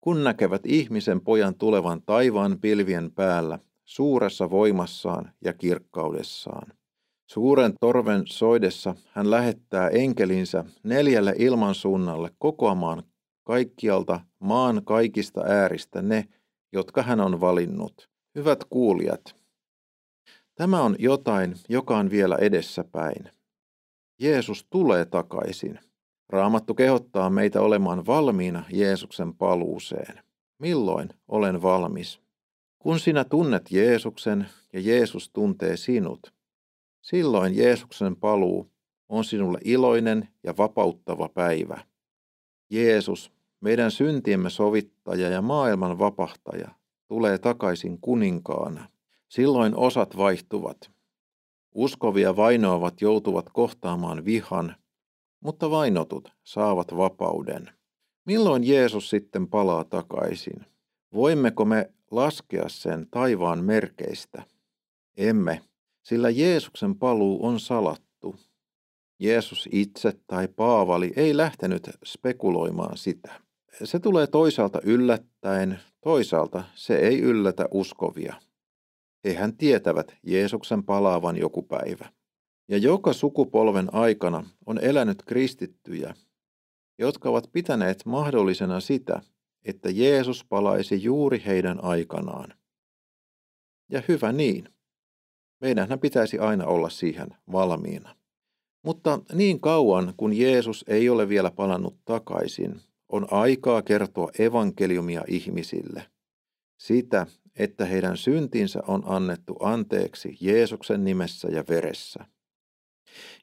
kun 0.00 0.24
näkevät 0.24 0.66
ihmisen 0.66 1.20
pojan 1.20 1.54
tulevan 1.54 2.02
taivaan 2.02 2.58
pilvien 2.60 3.12
päällä, 3.12 3.58
suuressa 3.84 4.50
voimassaan 4.50 5.32
ja 5.44 5.52
kirkkaudessaan. 5.52 6.72
Suuren 7.26 7.72
torven 7.80 8.22
soidessa 8.26 8.94
hän 9.12 9.30
lähettää 9.30 9.88
enkelinsä 9.88 10.64
neljälle 10.82 11.34
ilmansuunnalle 11.38 12.30
kokoamaan 12.38 13.02
kaikkialta 13.44 14.20
maan 14.40 14.84
kaikista 14.84 15.40
ääristä 15.40 16.02
ne, 16.02 16.28
jotka 16.72 17.02
hän 17.02 17.20
on 17.20 17.40
valinnut. 17.40 18.08
Hyvät 18.34 18.64
kuulijat, 18.64 19.36
tämä 20.56 20.82
on 20.82 20.96
jotain, 20.98 21.54
joka 21.68 21.98
on 21.98 22.10
vielä 22.10 22.36
edessäpäin. 22.36 23.30
Jeesus 24.20 24.66
tulee 24.70 25.04
takaisin. 25.04 25.78
Raamattu 26.28 26.74
kehottaa 26.74 27.30
meitä 27.30 27.60
olemaan 27.60 28.06
valmiina 28.06 28.64
Jeesuksen 28.72 29.34
paluuseen. 29.34 30.22
Milloin 30.58 31.08
olen 31.28 31.62
valmis? 31.62 32.20
Kun 32.78 33.00
sinä 33.00 33.24
tunnet 33.24 33.70
Jeesuksen 33.70 34.46
ja 34.72 34.80
Jeesus 34.80 35.30
tuntee 35.30 35.76
sinut, 35.76 36.34
silloin 37.02 37.56
Jeesuksen 37.56 38.16
paluu 38.16 38.70
on 39.08 39.24
sinulle 39.24 39.58
iloinen 39.64 40.28
ja 40.42 40.56
vapauttava 40.58 41.28
päivä. 41.28 41.84
Jeesus, 42.70 43.32
meidän 43.60 43.90
syntiemme 43.90 44.50
sovittaja 44.50 45.28
ja 45.28 45.42
maailman 45.42 45.98
vapahtaja, 45.98 46.68
tulee 47.08 47.38
takaisin 47.38 48.00
kuninkaana. 48.00 48.88
Silloin 49.36 49.76
osat 49.76 50.16
vaihtuvat. 50.16 50.90
Uskovia 51.74 52.36
vainoavat 52.36 53.00
joutuvat 53.00 53.50
kohtaamaan 53.52 54.24
vihan, 54.24 54.76
mutta 55.40 55.70
vainotut 55.70 56.32
saavat 56.44 56.96
vapauden. 56.96 57.70
Milloin 58.26 58.68
Jeesus 58.68 59.10
sitten 59.10 59.48
palaa 59.48 59.84
takaisin? 59.84 60.66
Voimmeko 61.14 61.64
me 61.64 61.90
laskea 62.10 62.68
sen 62.68 63.06
taivaan 63.10 63.64
merkeistä? 63.64 64.42
Emme, 65.16 65.62
sillä 66.02 66.30
Jeesuksen 66.30 66.94
paluu 66.94 67.46
on 67.46 67.60
salattu. 67.60 68.36
Jeesus 69.18 69.68
itse 69.72 70.12
tai 70.26 70.48
Paavali 70.48 71.12
ei 71.16 71.36
lähtenyt 71.36 71.90
spekuloimaan 72.04 72.96
sitä. 72.96 73.40
Se 73.84 73.98
tulee 73.98 74.26
toisaalta 74.26 74.80
yllättäen, 74.84 75.80
toisaalta 76.00 76.64
se 76.74 76.96
ei 76.96 77.20
yllätä 77.20 77.68
uskovia. 77.70 78.34
Hehän 79.26 79.56
tietävät 79.56 80.16
Jeesuksen 80.22 80.84
palaavan 80.84 81.36
joku 81.36 81.62
päivä. 81.62 82.12
Ja 82.68 82.78
joka 82.78 83.12
sukupolven 83.12 83.94
aikana 83.94 84.44
on 84.66 84.78
elänyt 84.78 85.22
kristittyjä, 85.22 86.14
jotka 86.98 87.28
ovat 87.28 87.48
pitäneet 87.52 88.06
mahdollisena 88.06 88.80
sitä, 88.80 89.22
että 89.64 89.90
Jeesus 89.90 90.44
palaisi 90.44 91.02
juuri 91.02 91.42
heidän 91.46 91.84
aikanaan. 91.84 92.54
Ja 93.90 94.02
hyvä 94.08 94.32
niin. 94.32 94.68
Meidänhän 95.60 96.00
pitäisi 96.00 96.38
aina 96.38 96.66
olla 96.66 96.88
siihen 96.88 97.28
valmiina. 97.52 98.16
Mutta 98.84 99.20
niin 99.32 99.60
kauan, 99.60 100.14
kun 100.16 100.32
Jeesus 100.32 100.84
ei 100.88 101.08
ole 101.08 101.28
vielä 101.28 101.50
palannut 101.50 101.96
takaisin, 102.04 102.80
on 103.08 103.26
aikaa 103.30 103.82
kertoa 103.82 104.30
evankeliumia 104.38 105.24
ihmisille. 105.28 106.06
Sitä, 106.80 107.26
että 107.56 107.84
heidän 107.84 108.16
syntinsä 108.16 108.82
on 108.86 109.02
annettu 109.06 109.56
anteeksi 109.60 110.36
Jeesuksen 110.40 111.04
nimessä 111.04 111.48
ja 111.48 111.64
veressä. 111.68 112.26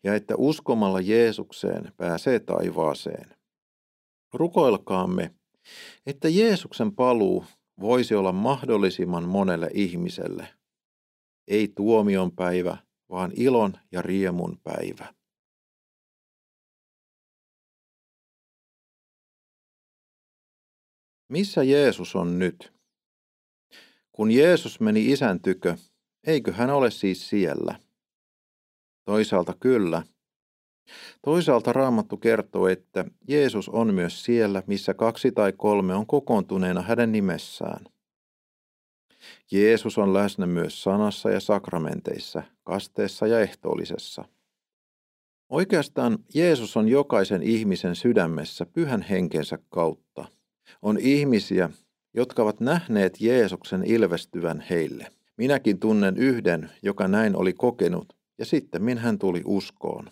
Ja 0.03 0.15
että 0.15 0.35
uskomalla 0.37 1.01
Jeesukseen 1.01 1.93
pääsee 1.97 2.39
taivaaseen. 2.39 3.35
Rukoilkaamme, 4.33 5.35
että 6.05 6.29
Jeesuksen 6.29 6.95
paluu 6.95 7.45
voisi 7.79 8.15
olla 8.15 8.31
mahdollisimman 8.31 9.29
monelle 9.29 9.69
ihmiselle. 9.73 10.47
Ei 11.47 11.67
tuomion 11.67 12.31
päivä, 12.31 12.77
vaan 13.09 13.31
ilon 13.35 13.73
ja 13.91 14.01
riemun 14.01 14.59
päivä. 14.63 15.13
Missä 21.29 21.63
Jeesus 21.63 22.15
on 22.15 22.39
nyt? 22.39 22.73
Kun 24.15 24.31
Jeesus 24.31 24.79
meni 24.79 25.11
isän 25.11 25.39
tykö, 25.39 25.75
eikö 26.27 26.53
hän 26.53 26.69
ole 26.69 26.91
siis 26.91 27.29
siellä? 27.29 27.75
Toisaalta 29.05 29.53
kyllä. 29.59 30.03
Toisaalta 31.21 31.73
Raamattu 31.73 32.17
kertoo, 32.17 32.67
että 32.67 33.05
Jeesus 33.27 33.69
on 33.69 33.93
myös 33.93 34.23
siellä, 34.23 34.63
missä 34.67 34.93
kaksi 34.93 35.31
tai 35.31 35.53
kolme 35.57 35.95
on 35.95 36.07
kokoontuneena 36.07 36.81
hänen 36.81 37.11
nimessään. 37.11 37.85
Jeesus 39.51 39.97
on 39.97 40.13
läsnä 40.13 40.45
myös 40.45 40.83
sanassa 40.83 41.29
ja 41.29 41.39
sakramenteissa, 41.39 42.43
kasteessa 42.63 43.27
ja 43.27 43.39
ehtoollisessa. 43.39 44.25
Oikeastaan 45.49 46.19
Jeesus 46.33 46.77
on 46.77 46.87
jokaisen 46.87 47.43
ihmisen 47.43 47.95
sydämessä 47.95 48.65
pyhän 48.65 49.01
henkensä 49.01 49.57
kautta. 49.69 50.25
On 50.81 50.97
ihmisiä, 50.99 51.69
jotka 52.13 52.43
ovat 52.43 52.59
nähneet 52.59 53.21
Jeesuksen 53.21 53.83
ilvestyvän 53.85 54.65
heille. 54.69 55.07
Minäkin 55.37 55.79
tunnen 55.79 56.17
yhden, 56.17 56.69
joka 56.81 57.07
näin 57.07 57.35
oli 57.35 57.53
kokenut, 57.53 58.13
ja 58.37 58.45
sitten 58.45 58.97
hän 58.97 59.19
tuli 59.19 59.41
uskoon. 59.45 60.09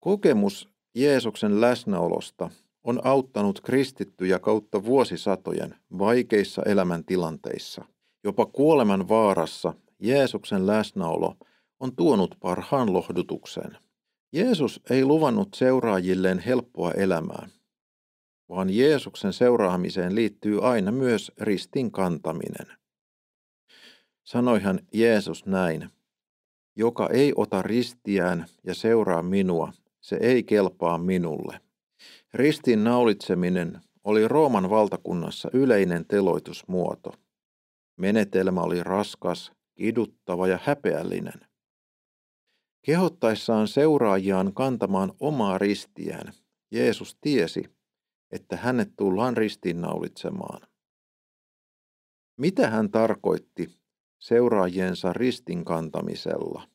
Kokemus 0.00 0.68
Jeesuksen 0.94 1.60
läsnäolosta 1.60 2.50
on 2.84 3.00
auttanut 3.04 3.60
kristittyjä 3.60 4.38
kautta 4.38 4.84
vuosisatojen 4.84 5.74
vaikeissa 5.98 6.62
elämäntilanteissa. 6.62 7.84
Jopa 8.24 8.46
kuoleman 8.46 9.08
vaarassa 9.08 9.74
Jeesuksen 9.98 10.66
läsnäolo 10.66 11.36
on 11.80 11.96
tuonut 11.96 12.36
parhaan 12.40 12.92
lohdutuksen. 12.92 13.78
Jeesus 14.32 14.80
ei 14.90 15.04
luvannut 15.04 15.48
seuraajilleen 15.54 16.38
helppoa 16.38 16.92
elämää, 16.92 17.48
vaan 18.48 18.70
Jeesuksen 18.70 19.32
seuraamiseen 19.32 20.14
liittyy 20.14 20.68
aina 20.68 20.92
myös 20.92 21.32
ristin 21.40 21.90
kantaminen. 21.90 22.66
Sanoihan 24.24 24.80
Jeesus 24.92 25.46
näin, 25.46 25.90
joka 26.76 27.08
ei 27.08 27.32
ota 27.36 27.62
ristiään 27.62 28.46
ja 28.64 28.74
seuraa 28.74 29.22
minua, 29.22 29.72
se 30.00 30.16
ei 30.20 30.42
kelpaa 30.42 30.98
minulle. 30.98 31.60
Ristin 32.34 32.84
naulitseminen 32.84 33.80
oli 34.04 34.28
Rooman 34.28 34.70
valtakunnassa 34.70 35.50
yleinen 35.52 36.06
teloitusmuoto. 36.06 37.12
Menetelmä 37.96 38.60
oli 38.60 38.82
raskas, 38.82 39.52
kiduttava 39.74 40.48
ja 40.48 40.58
häpeällinen. 40.62 41.40
Kehottaessaan 42.82 43.68
seuraajiaan 43.68 44.54
kantamaan 44.54 45.12
omaa 45.20 45.58
ristiään, 45.58 46.32
Jeesus 46.70 47.16
tiesi, 47.20 47.75
että 48.30 48.56
hänet 48.56 48.88
tullaan 48.96 49.36
ristiinnaulitsemaan. 49.36 50.68
Mitä 52.36 52.70
hän 52.70 52.90
tarkoitti 52.90 53.78
seuraajiensa 54.18 55.12
ristin 55.12 55.64
kantamisella? 55.64 56.68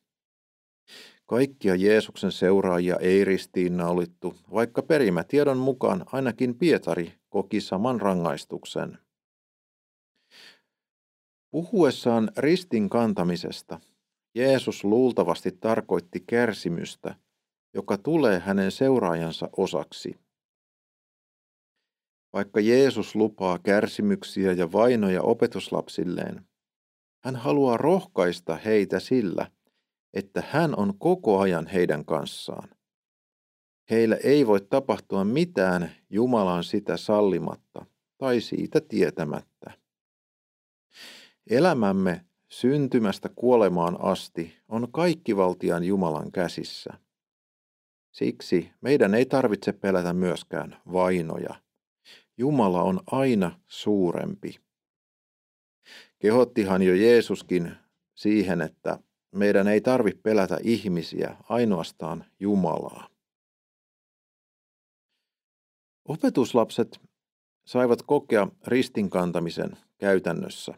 Kaikkia 1.26 1.74
Jeesuksen 1.74 2.32
seuraajia 2.32 2.96
ei 2.96 3.24
ristiinnaulittu, 3.24 4.34
vaikka 4.52 4.82
perimätiedon 4.82 5.58
mukaan 5.58 6.04
ainakin 6.12 6.54
Pietari 6.54 7.12
koki 7.28 7.60
saman 7.60 8.00
rangaistuksen. 8.00 8.98
Puhuessaan 11.50 12.30
ristin 12.36 12.88
kantamisesta 12.88 13.80
Jeesus 14.34 14.84
luultavasti 14.84 15.52
tarkoitti 15.52 16.24
kärsimystä, 16.26 17.14
joka 17.74 17.98
tulee 17.98 18.38
hänen 18.38 18.70
seuraajansa 18.70 19.48
osaksi. 19.56 20.20
Vaikka 22.32 22.60
Jeesus 22.60 23.16
lupaa 23.16 23.58
kärsimyksiä 23.58 24.52
ja 24.52 24.72
vainoja 24.72 25.22
opetuslapsilleen, 25.22 26.46
hän 27.24 27.36
haluaa 27.36 27.76
rohkaista 27.76 28.56
heitä 28.56 29.00
sillä, 29.00 29.50
että 30.14 30.42
hän 30.50 30.76
on 30.76 30.98
koko 30.98 31.40
ajan 31.40 31.66
heidän 31.66 32.04
kanssaan. 32.04 32.68
Heillä 33.90 34.16
ei 34.16 34.46
voi 34.46 34.60
tapahtua 34.60 35.24
mitään 35.24 35.90
Jumalan 36.10 36.64
sitä 36.64 36.96
sallimatta 36.96 37.86
tai 38.18 38.40
siitä 38.40 38.80
tietämättä. 38.80 39.70
Elämämme 41.50 42.24
syntymästä 42.48 43.28
kuolemaan 43.36 43.96
asti 44.00 44.56
on 44.68 44.92
kaikkivaltian 44.92 45.84
Jumalan 45.84 46.32
käsissä. 46.32 46.94
Siksi 48.12 48.70
meidän 48.80 49.14
ei 49.14 49.26
tarvitse 49.26 49.72
pelätä 49.72 50.12
myöskään 50.12 50.76
vainoja. 50.92 51.61
Jumala 52.42 52.82
on 52.82 53.00
aina 53.06 53.60
suurempi. 53.68 54.60
Kehottihan 56.18 56.82
jo 56.82 56.94
Jeesuskin 56.94 57.72
siihen, 58.14 58.60
että 58.60 58.98
meidän 59.34 59.68
ei 59.68 59.80
tarvitse 59.80 60.20
pelätä 60.22 60.58
ihmisiä, 60.62 61.36
ainoastaan 61.48 62.24
Jumalaa. 62.40 63.08
Opetuslapset 66.04 67.00
saivat 67.66 68.02
kokea 68.02 68.48
ristinkantamisen 68.66 69.76
käytännössä. 69.98 70.74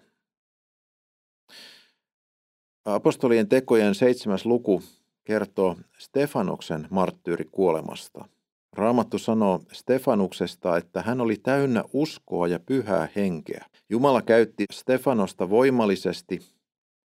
Apostolien 2.85 3.49
tekojen 3.49 3.95
seitsemäs 3.95 4.47
luku 4.47 4.83
kertoo 5.25 5.77
Stefanoksen 5.99 6.89
marttyyrikuolemasta. 6.91 8.29
Raamattu 8.77 9.19
sanoo 9.19 9.61
Stefanuksesta, 9.73 10.77
että 10.77 11.03
hän 11.03 11.21
oli 11.21 11.37
täynnä 11.37 11.85
uskoa 11.93 12.49
ja 12.49 12.61
pyhää 12.61 13.09
henkeä. 13.17 13.65
Jumala 13.91 14.23
käytti 14.23 14.65
Stefanosta 14.73 15.51
voimallisesti. 15.51 16.41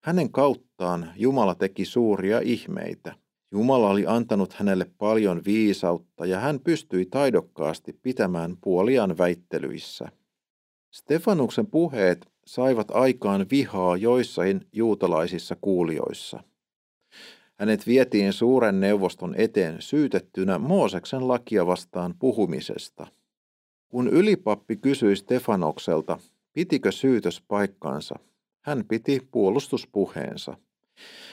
Hänen 0.03 0.32
kauttaan 0.32 1.12
Jumala 1.15 1.55
teki 1.55 1.86
suuria 1.86 2.39
ihmeitä. 2.39 3.15
Jumala 3.51 3.89
oli 3.89 4.05
antanut 4.08 4.53
hänelle 4.53 4.86
paljon 4.97 5.41
viisautta 5.45 6.25
ja 6.25 6.39
hän 6.39 6.60
pystyi 6.60 7.05
taidokkaasti 7.05 7.93
pitämään 7.93 8.58
puoliaan 8.62 9.17
väittelyissä. 9.17 10.12
Stefanuksen 10.93 11.67
puheet 11.67 12.27
saivat 12.45 12.91
aikaan 12.91 13.45
vihaa 13.51 13.97
joissain 13.97 14.62
juutalaisissa 14.73 15.55
kuulijoissa. 15.62 16.43
Hänet 17.60 17.88
vietiin 17.88 18.34
suuren 18.34 18.80
neuvoston 18.80 19.36
eteen 19.38 19.76
syytettynä 19.80 20.60
Mooseksen 20.60 21.28
lakia 21.28 21.67
vastaan 21.67 22.15
puhumisesta. 22.19 23.08
Kun 23.89 24.08
ylipappi 24.08 24.76
kysyi 24.76 25.15
Stefanokselta, 25.15 26.19
pitikö 26.54 26.91
syytös 26.91 27.41
paikkaansa, 27.48 28.15
hän 28.62 28.86
piti 28.88 29.28
puolustuspuheensa. 29.32 30.58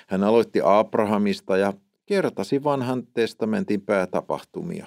Hän 0.09 0.25
aloitti 0.25 0.61
Abrahamista 0.65 1.57
ja 1.57 1.73
kertasi 2.07 2.65
vanhan 2.65 3.07
testamentin 3.07 3.81
päätapahtumia. 3.81 4.87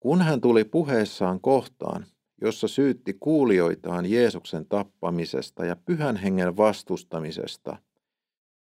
Kun 0.00 0.22
hän 0.22 0.40
tuli 0.40 0.64
puheessaan 0.64 1.40
kohtaan, 1.40 2.06
jossa 2.40 2.68
syytti 2.68 3.16
kuulijoitaan 3.20 4.06
Jeesuksen 4.06 4.66
tappamisesta 4.66 5.64
ja 5.64 5.76
pyhän 5.76 6.16
hengen 6.16 6.56
vastustamisesta, 6.56 7.76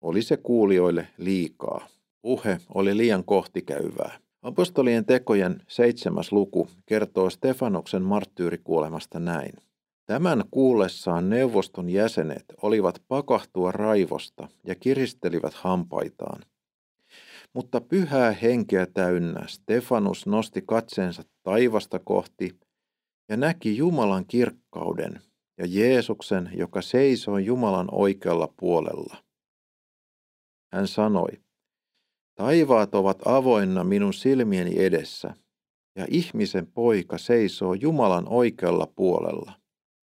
oli 0.00 0.22
se 0.22 0.36
kuulijoille 0.36 1.08
liikaa. 1.18 1.86
Puhe 2.24 2.58
oli 2.74 2.96
liian 2.96 3.24
kohtikäyvää. 3.24 4.18
Apostolien 4.42 5.04
tekojen 5.04 5.62
seitsemäs 5.68 6.32
luku 6.32 6.68
kertoo 6.86 7.30
Stefanoksen 7.30 8.02
marttyyrikuolemasta 8.02 9.20
näin. 9.20 9.52
Tämän 10.06 10.44
kuullessaan 10.50 11.30
neuvoston 11.30 11.90
jäsenet 11.90 12.44
olivat 12.62 13.02
pakahtua 13.08 13.72
raivosta 13.72 14.48
ja 14.66 14.74
kiristelivät 14.74 15.54
hampaitaan. 15.54 16.42
Mutta 17.52 17.80
pyhää 17.80 18.32
henkeä 18.32 18.86
täynnä 18.86 19.44
Stefanus 19.46 20.26
nosti 20.26 20.62
katseensa 20.66 21.22
taivasta 21.42 21.98
kohti 21.98 22.58
ja 23.28 23.36
näki 23.36 23.76
Jumalan 23.76 24.26
kirkkauden 24.26 25.20
ja 25.58 25.66
Jeesuksen, 25.68 26.50
joka 26.56 26.82
seisoi 26.82 27.44
Jumalan 27.44 27.88
oikealla 27.92 28.48
puolella. 28.56 29.16
Hän 30.72 30.88
sanoi, 30.88 31.43
Taivaat 32.34 32.94
ovat 32.94 33.18
avoinna 33.24 33.84
minun 33.84 34.14
silmieni 34.14 34.84
edessä, 34.84 35.34
ja 35.96 36.06
ihmisen 36.08 36.66
poika 36.66 37.18
seisoo 37.18 37.74
Jumalan 37.74 38.28
oikealla 38.28 38.86
puolella. 38.86 39.52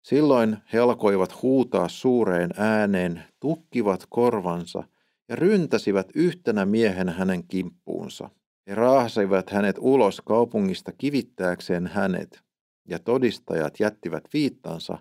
Silloin 0.01 0.57
he 0.73 0.79
alkoivat 0.79 1.41
huutaa 1.41 1.87
suureen 1.87 2.49
ääneen, 2.57 3.23
tukkivat 3.39 4.05
korvansa 4.09 4.83
ja 5.29 5.35
ryntäsivät 5.35 6.09
yhtenä 6.15 6.65
miehen 6.65 7.09
hänen 7.09 7.47
kimppuunsa. 7.47 8.29
He 8.67 8.75
raahasivat 8.75 9.49
hänet 9.49 9.75
ulos 9.79 10.21
kaupungista 10.21 10.91
kivittääkseen 10.91 11.87
hänet, 11.87 12.43
ja 12.87 12.99
todistajat 12.99 13.79
jättivät 13.79 14.23
viittansa 14.33 14.97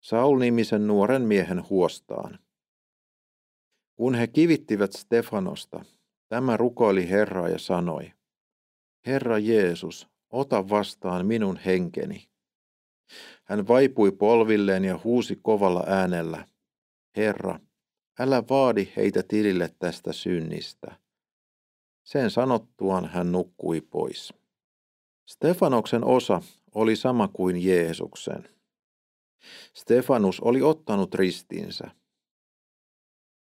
Saul-nimisen 0.00 0.86
nuoren 0.86 1.22
miehen 1.22 1.68
huostaan. 1.70 2.38
Kun 3.96 4.14
he 4.14 4.26
kivittivät 4.26 4.92
Stefanosta, 4.92 5.84
Tämä 6.32 6.56
rukoili 6.56 7.10
Herraa 7.10 7.48
ja 7.48 7.58
sanoi, 7.58 8.12
Herra 9.06 9.38
Jeesus, 9.38 10.08
ota 10.30 10.68
vastaan 10.68 11.26
minun 11.26 11.56
henkeni. 11.56 12.28
Hän 13.44 13.68
vaipui 13.68 14.12
polvilleen 14.12 14.84
ja 14.84 15.00
huusi 15.04 15.38
kovalla 15.42 15.84
äänellä, 15.86 16.46
Herra, 17.16 17.60
älä 18.18 18.42
vaadi 18.50 18.88
heitä 18.96 19.22
tilille 19.22 19.74
tästä 19.78 20.12
synnistä. 20.12 20.96
Sen 22.04 22.30
sanottuaan 22.30 23.06
hän 23.08 23.32
nukkui 23.32 23.80
pois. 23.80 24.34
Stefanoksen 25.26 26.04
osa 26.04 26.42
oli 26.74 26.96
sama 26.96 27.28
kuin 27.28 27.64
Jeesuksen. 27.64 28.48
Stefanus 29.74 30.40
oli 30.40 30.62
ottanut 30.62 31.14
ristinsä. 31.14 32.01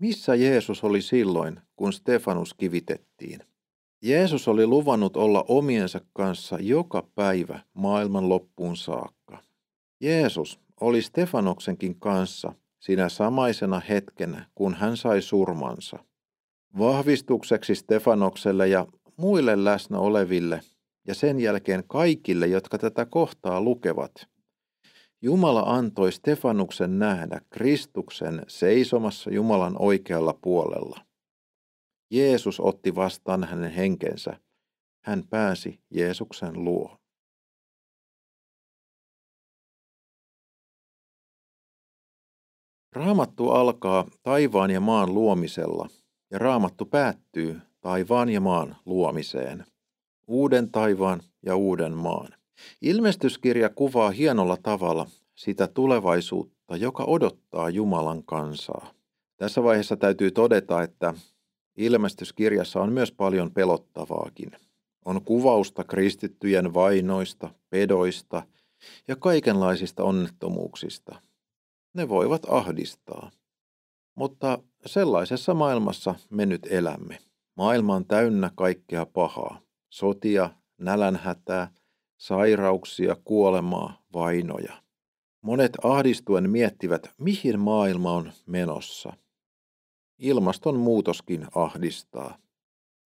Missä 0.03 0.35
Jeesus 0.35 0.85
oli 0.85 1.03
silloin, 1.03 1.61
kun 1.77 1.93
Stefanus 1.93 2.55
kivitettiin? 2.55 3.41
Jeesus 4.03 4.49
oli 4.49 4.67
luvannut 4.67 5.17
olla 5.17 5.45
omiensa 5.49 6.01
kanssa 6.13 6.59
joka 6.61 7.07
päivä 7.15 7.61
maailman 7.75 8.29
loppuun 8.29 8.77
saakka. 8.77 9.39
Jeesus 10.01 10.61
oli 10.81 11.03
Stefanoksenkin 11.03 12.01
kanssa 12.01 12.53
sinä 12.81 13.09
samaisena 13.09 13.81
hetkenä, 13.89 14.47
kun 14.55 14.75
hän 14.75 14.97
sai 14.97 15.23
surmansa. 15.23 15.99
Vahvistukseksi 16.79 17.75
Stefanokselle 17.75 18.69
ja 18.69 18.87
muille 19.17 19.65
läsnä 19.65 19.99
oleville 19.99 20.61
ja 21.07 21.15
sen 21.15 21.41
jälkeen 21.41 21.85
kaikille, 21.87 22.47
jotka 22.47 22.79
tätä 22.79 23.07
kohtaa 23.07 23.61
lukevat– 23.61 24.13
Jumala 25.25 25.61
antoi 25.61 26.13
Stefanuksen 26.13 26.99
nähdä 26.99 27.41
Kristuksen 27.51 28.43
seisomassa 28.49 29.31
Jumalan 29.31 29.77
oikealla 29.79 30.39
puolella. 30.43 31.01
Jeesus 32.11 32.61
otti 32.61 32.95
vastaan 32.95 33.45
hänen 33.45 33.73
henkensä. 33.73 34.41
Hän 35.05 35.23
pääsi 35.31 35.81
Jeesuksen 35.91 36.65
luo. 36.65 36.97
Raamattu 42.93 43.51
alkaa 43.51 44.07
taivaan 44.23 44.71
ja 44.71 44.81
maan 44.81 45.15
luomisella 45.15 45.89
ja 46.31 46.39
raamattu 46.39 46.85
päättyy 46.85 47.61
taivaan 47.81 48.29
ja 48.29 48.41
maan 48.41 48.77
luomiseen. 48.87 49.67
Uuden 50.27 50.71
taivaan 50.71 51.21
ja 51.43 51.57
uuden 51.57 51.97
maan. 51.97 52.42
Ilmestyskirja 52.81 53.69
kuvaa 53.69 54.11
hienolla 54.11 54.57
tavalla 54.57 55.07
sitä 55.35 55.67
tulevaisuutta, 55.67 56.77
joka 56.77 57.05
odottaa 57.05 57.71
Jumalan 57.71 58.23
kansaa. 58.25 58.95
Tässä 59.37 59.63
vaiheessa 59.63 59.97
täytyy 59.97 60.31
todeta, 60.31 60.83
että 60.83 61.15
ilmestyskirjassa 61.77 62.81
on 62.81 62.93
myös 62.93 63.13
paljon 63.13 63.51
pelottavaakin. 63.51 64.51
On 65.05 65.25
kuvausta 65.25 65.85
kristittyjen 65.85 66.75
vainoista, 66.75 67.51
pedoista 67.71 68.43
ja 69.09 69.17
kaikenlaisista 69.17 70.05
onnettomuuksista. 70.05 71.21
Ne 71.95 72.09
voivat 72.09 72.43
ahdistaa. 72.49 73.31
Mutta 74.15 74.59
sellaisessa 74.87 75.55
maailmassa 75.55 76.15
me 76.31 76.47
nyt 76.47 76.67
elämme. 76.71 77.19
Maailma 77.57 77.95
on 77.95 78.07
täynnä 78.07 78.51
kaikkea 78.55 79.07
pahaa. 79.07 79.61
Sotia, 79.91 80.51
nälänhätää, 80.79 81.71
sairauksia, 82.23 83.17
kuolemaa, 83.25 84.03
vainoja. 84.13 84.83
Monet 85.41 85.73
ahdistuen 85.83 86.51
miettivät, 86.51 87.11
mihin 87.19 87.61
maailma 87.61 88.13
on 88.13 88.33
menossa. 88.47 89.13
Ilmastonmuutoskin 90.19 91.47
ahdistaa. 91.55 92.39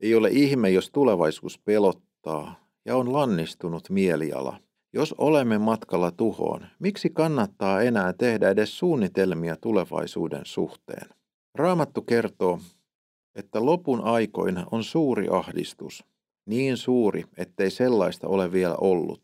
Ei 0.01 0.15
ole 0.15 0.29
ihme, 0.31 0.71
jos 0.71 0.91
tulevaisuus 0.91 1.59
pelottaa 1.59 2.67
ja 2.85 2.97
on 2.97 3.13
lannistunut 3.13 3.91
mieliala. 3.91 4.61
Jos 4.93 5.15
olemme 5.19 5.59
matkalla 5.59 6.11
tuhoon, 6.11 6.67
miksi 6.79 7.11
kannattaa 7.11 7.83
enää 7.83 8.13
tehdä 8.13 8.51
edes 8.51 8.79
suunnitelmia 8.79 9.57
tulevaisuuden 9.57 10.43
suhteen? 10.45 11.09
Raamattu 11.55 12.03
kertoo, 12.03 12.61
että 13.35 13.65
lopun 13.67 14.05
aikoina 14.05 14.67
on 14.71 14.85
suuri 14.85 15.29
ahdistus, 15.31 16.05
niin 16.47 16.77
suuri, 16.77 17.25
ettei 17.37 17.71
sellaista 17.71 18.29
ole 18.29 18.53
vielä 18.53 18.75
ollut. 18.81 19.21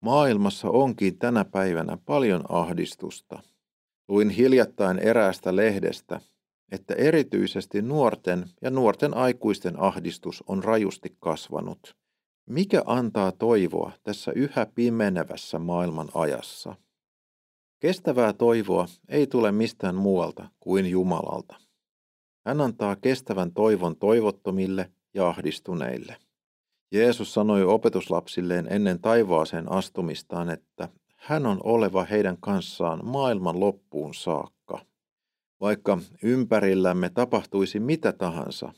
Maailmassa 0.00 0.70
onkin 0.70 1.18
tänä 1.18 1.44
päivänä 1.44 1.98
paljon 2.06 2.44
ahdistusta. 2.48 3.42
Luin 4.08 4.30
hiljattain 4.30 4.98
eräästä 4.98 5.56
lehdestä, 5.56 6.20
että 6.72 6.94
erityisesti 6.94 7.82
nuorten 7.82 8.44
ja 8.62 8.70
nuorten 8.70 9.16
aikuisten 9.16 9.80
ahdistus 9.80 10.44
on 10.46 10.64
rajusti 10.64 11.16
kasvanut. 11.20 11.96
Mikä 12.46 12.82
antaa 12.86 13.32
toivoa 13.32 13.92
tässä 14.02 14.32
yhä 14.32 14.66
pimenevässä 14.74 15.58
maailman 15.58 16.08
ajassa? 16.14 16.76
Kestävää 17.80 18.32
toivoa 18.32 18.86
ei 19.08 19.26
tule 19.26 19.52
mistään 19.52 19.94
muualta 19.94 20.48
kuin 20.60 20.86
Jumalalta. 20.86 21.56
Hän 22.46 22.60
antaa 22.60 22.96
kestävän 22.96 23.52
toivon 23.52 23.96
toivottomille 23.96 24.90
ja 25.14 25.28
ahdistuneille. 25.28 26.16
Jeesus 26.92 27.34
sanoi 27.34 27.64
opetuslapsilleen 27.64 28.66
ennen 28.70 29.00
taivaaseen 29.00 29.72
astumistaan, 29.72 30.50
että 30.50 30.88
hän 31.16 31.46
on 31.46 31.60
oleva 31.62 32.04
heidän 32.04 32.36
kanssaan 32.40 33.00
maailman 33.04 33.60
loppuun 33.60 34.14
saakka. 34.14 34.80
Vaikka 35.60 35.98
ympärillämme 36.22 37.08
tapahtuisi 37.08 37.80
mitä 37.80 38.12
tahansa, 38.12 38.72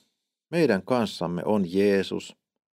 meidän 0.50 0.82
kanssamme 0.82 1.42
on 1.44 1.72
Jeesus, 1.72 2.36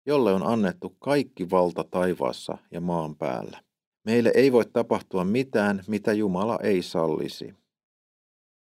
jolle 0.07 0.33
on 0.33 0.47
annettu 0.47 0.97
kaikki 0.99 1.51
valta 1.51 1.85
taivaassa 1.85 2.59
ja 2.71 2.81
maan 2.81 3.16
päällä. 3.16 3.61
Meille 4.05 4.33
ei 4.35 4.53
voi 4.53 4.64
tapahtua 4.66 5.25
mitään, 5.25 5.83
mitä 5.87 6.12
Jumala 6.12 6.59
ei 6.62 6.83
sallisi. 6.83 7.55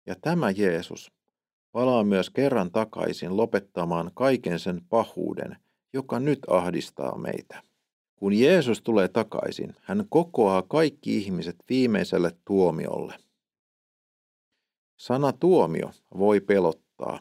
Ja 0.05 0.15
tämä 0.21 0.51
Jeesus 0.51 1.11
palaa 1.71 2.03
myös 2.03 2.29
kerran 2.29 2.71
takaisin 2.71 3.37
lopettamaan 3.37 4.11
kaiken 4.13 4.59
sen 4.59 4.81
pahuuden, 4.89 5.57
joka 5.93 6.19
nyt 6.19 6.39
ahdistaa 6.47 7.17
meitä. 7.17 7.63
Kun 8.15 8.33
Jeesus 8.33 8.81
tulee 8.81 9.07
takaisin, 9.07 9.75
hän 9.81 10.05
kokoaa 10.09 10.61
kaikki 10.61 11.17
ihmiset 11.17 11.55
viimeiselle 11.69 12.31
tuomiolle. 12.45 13.15
Sana 14.97 15.33
tuomio 15.33 15.91
voi 16.17 16.39
pelottaa. 16.39 17.19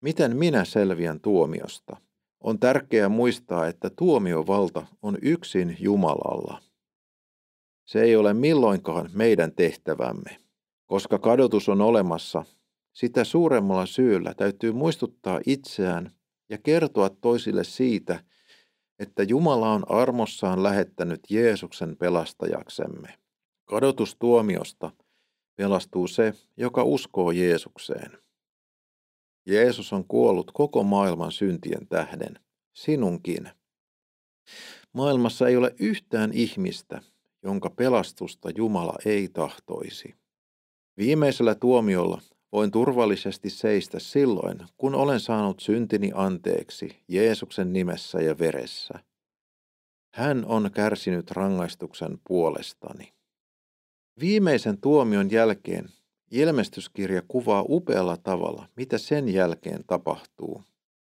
Miten 0.00 0.36
minä 0.36 0.64
selviän 0.64 1.20
tuomiosta? 1.20 1.96
On 2.40 2.58
tärkeää 2.58 3.08
muistaa, 3.08 3.66
että 3.66 3.90
tuomiovalta 3.90 4.86
on 5.02 5.18
yksin 5.22 5.76
Jumalalla. 5.80 6.62
Se 7.84 8.02
ei 8.02 8.16
ole 8.16 8.34
milloinkaan 8.34 9.10
meidän 9.12 9.52
tehtävämme. 9.52 10.36
Koska 10.86 11.18
kadotus 11.18 11.68
on 11.68 11.80
olemassa, 11.80 12.44
sitä 12.92 13.24
suuremmalla 13.24 13.86
syyllä 13.86 14.34
täytyy 14.34 14.72
muistuttaa 14.72 15.40
itseään 15.46 16.10
ja 16.54 16.58
kertoa 16.58 17.10
toisille 17.10 17.64
siitä, 17.64 18.24
että 18.98 19.22
Jumala 19.22 19.72
on 19.72 19.90
armossaan 19.90 20.62
lähettänyt 20.62 21.20
Jeesuksen 21.30 21.96
pelastajaksemme. 21.96 23.18
Kadotustuomiosta 23.64 24.90
pelastuu 25.56 26.06
se, 26.06 26.32
joka 26.56 26.84
uskoo 26.84 27.30
Jeesukseen. 27.30 28.18
Jeesus 29.46 29.92
on 29.92 30.04
kuollut 30.08 30.50
koko 30.50 30.82
maailman 30.82 31.32
syntien 31.32 31.88
tähden, 31.88 32.38
sinunkin. 32.72 33.50
Maailmassa 34.92 35.48
ei 35.48 35.56
ole 35.56 35.74
yhtään 35.78 36.32
ihmistä, 36.32 37.02
jonka 37.42 37.70
pelastusta 37.70 38.50
Jumala 38.56 38.94
ei 39.04 39.28
tahtoisi. 39.28 40.14
Viimeisellä 40.96 41.54
tuomiolla 41.54 42.20
voin 42.54 42.70
turvallisesti 42.70 43.50
seistä 43.50 43.98
silloin, 43.98 44.58
kun 44.76 44.94
olen 44.94 45.20
saanut 45.20 45.60
syntini 45.60 46.10
anteeksi 46.14 47.02
Jeesuksen 47.08 47.72
nimessä 47.72 48.20
ja 48.20 48.38
veressä. 48.38 48.98
Hän 50.14 50.44
on 50.44 50.70
kärsinyt 50.72 51.30
rangaistuksen 51.30 52.18
puolestani. 52.28 53.12
Viimeisen 54.20 54.80
tuomion 54.80 55.30
jälkeen 55.30 55.88
ilmestyskirja 56.30 57.22
kuvaa 57.28 57.64
upealla 57.68 58.16
tavalla, 58.16 58.68
mitä 58.76 58.98
sen 58.98 59.28
jälkeen 59.28 59.84
tapahtuu. 59.86 60.62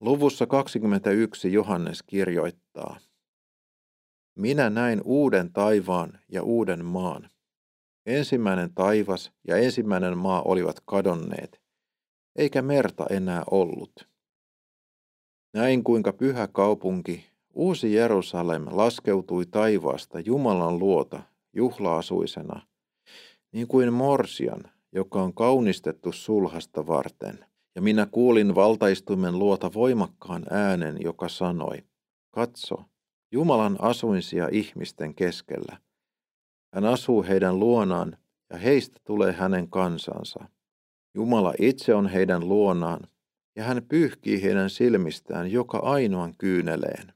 Luvussa 0.00 0.46
21 0.46 1.52
Johannes 1.52 2.02
kirjoittaa, 2.02 3.00
Minä 4.38 4.70
näin 4.70 5.00
uuden 5.04 5.52
taivaan 5.52 6.18
ja 6.28 6.42
uuden 6.42 6.84
maan, 6.84 7.30
Ensimmäinen 8.08 8.74
taivas 8.74 9.32
ja 9.48 9.56
ensimmäinen 9.56 10.18
maa 10.18 10.42
olivat 10.42 10.80
kadonneet, 10.84 11.60
eikä 12.36 12.62
merta 12.62 13.06
enää 13.10 13.42
ollut. 13.50 14.08
Näin 15.54 15.84
kuinka 15.84 16.12
pyhä 16.12 16.46
kaupunki, 16.46 17.26
uusi 17.54 17.94
Jerusalem, 17.94 18.66
laskeutui 18.70 19.46
taivaasta 19.46 20.20
Jumalan 20.20 20.78
luota 20.78 21.22
juhlaasuisena, 21.52 22.66
niin 23.52 23.68
kuin 23.68 23.92
morsian, 23.92 24.64
joka 24.92 25.22
on 25.22 25.34
kaunistettu 25.34 26.12
sulhasta 26.12 26.86
varten. 26.86 27.44
Ja 27.74 27.82
minä 27.82 28.06
kuulin 28.06 28.54
valtaistuimen 28.54 29.38
luota 29.38 29.70
voimakkaan 29.74 30.46
äänen, 30.50 30.96
joka 31.00 31.28
sanoi, 31.28 31.84
katso, 32.30 32.84
Jumalan 33.32 33.76
asuinsia 33.80 34.48
ihmisten 34.52 35.14
keskellä– 35.14 35.78
hän 36.74 36.84
asuu 36.84 37.22
heidän 37.22 37.58
luonaan 37.60 38.16
ja 38.50 38.58
heistä 38.58 39.00
tulee 39.04 39.32
hänen 39.32 39.70
kansansa. 39.70 40.44
Jumala 41.14 41.54
itse 41.58 41.94
on 41.94 42.06
heidän 42.06 42.48
luonaan 42.48 43.00
ja 43.56 43.64
hän 43.64 43.82
pyyhkii 43.88 44.42
heidän 44.42 44.70
silmistään 44.70 45.52
joka 45.52 45.78
ainoan 45.78 46.34
kyyneleen. 46.38 47.12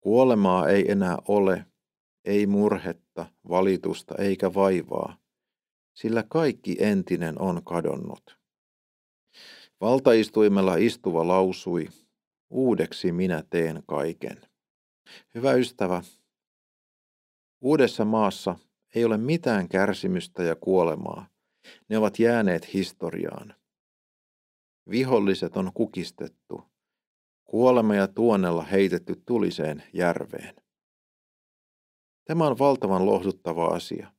Kuolemaa 0.00 0.68
ei 0.68 0.90
enää 0.90 1.18
ole, 1.28 1.66
ei 2.24 2.46
murhetta, 2.46 3.26
valitusta 3.48 4.14
eikä 4.18 4.54
vaivaa, 4.54 5.16
sillä 5.94 6.24
kaikki 6.28 6.76
entinen 6.80 7.40
on 7.40 7.64
kadonnut. 7.64 8.38
Valtaistuimella 9.80 10.76
istuva 10.76 11.28
lausui, 11.28 11.88
uudeksi 12.50 13.12
minä 13.12 13.42
teen 13.50 13.82
kaiken. 13.86 14.40
Hyvä 15.34 15.52
ystävä, 15.52 16.02
Uudessa 17.64 18.04
maassa 18.04 18.56
ei 18.94 19.04
ole 19.04 19.16
mitään 19.16 19.68
kärsimystä 19.68 20.42
ja 20.42 20.56
kuolemaa. 20.56 21.26
Ne 21.88 21.98
ovat 21.98 22.18
jääneet 22.18 22.74
historiaan. 22.74 23.54
Viholliset 24.90 25.56
on 25.56 25.70
kukistettu. 25.74 26.62
Kuolema 27.44 27.94
ja 27.94 28.08
tuonella 28.08 28.62
heitetty 28.62 29.22
tuliseen 29.26 29.82
järveen. 29.92 30.54
Tämä 32.24 32.46
on 32.46 32.58
valtavan 32.58 33.06
lohduttava 33.06 33.66
asia. 33.66 34.12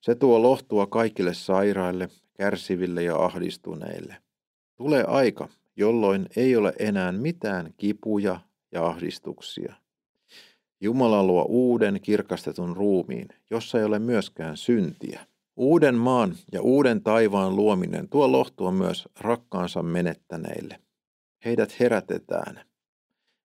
Se 0.00 0.14
tuo 0.14 0.42
lohtua 0.42 0.86
kaikille 0.86 1.34
sairaille, 1.34 2.08
kärsiville 2.38 3.02
ja 3.02 3.16
ahdistuneille. 3.16 4.16
Tulee 4.76 5.04
aika, 5.04 5.48
jolloin 5.76 6.26
ei 6.36 6.56
ole 6.56 6.72
enää 6.78 7.12
mitään 7.12 7.74
kipuja 7.76 8.40
ja 8.72 8.86
ahdistuksia. 8.86 9.81
Jumala 10.82 11.24
luo 11.24 11.46
uuden 11.48 12.00
kirkastetun 12.02 12.76
ruumiin, 12.76 13.28
jossa 13.50 13.78
ei 13.78 13.84
ole 13.84 13.98
myöskään 13.98 14.56
syntiä. 14.56 15.26
Uuden 15.56 15.94
maan 15.94 16.34
ja 16.52 16.62
uuden 16.62 17.02
taivaan 17.02 17.56
luominen 17.56 18.08
tuo 18.08 18.32
lohtua 18.32 18.72
myös 18.72 19.08
rakkaansa 19.20 19.82
menettäneille. 19.82 20.80
Heidät 21.44 21.80
herätetään. 21.80 22.64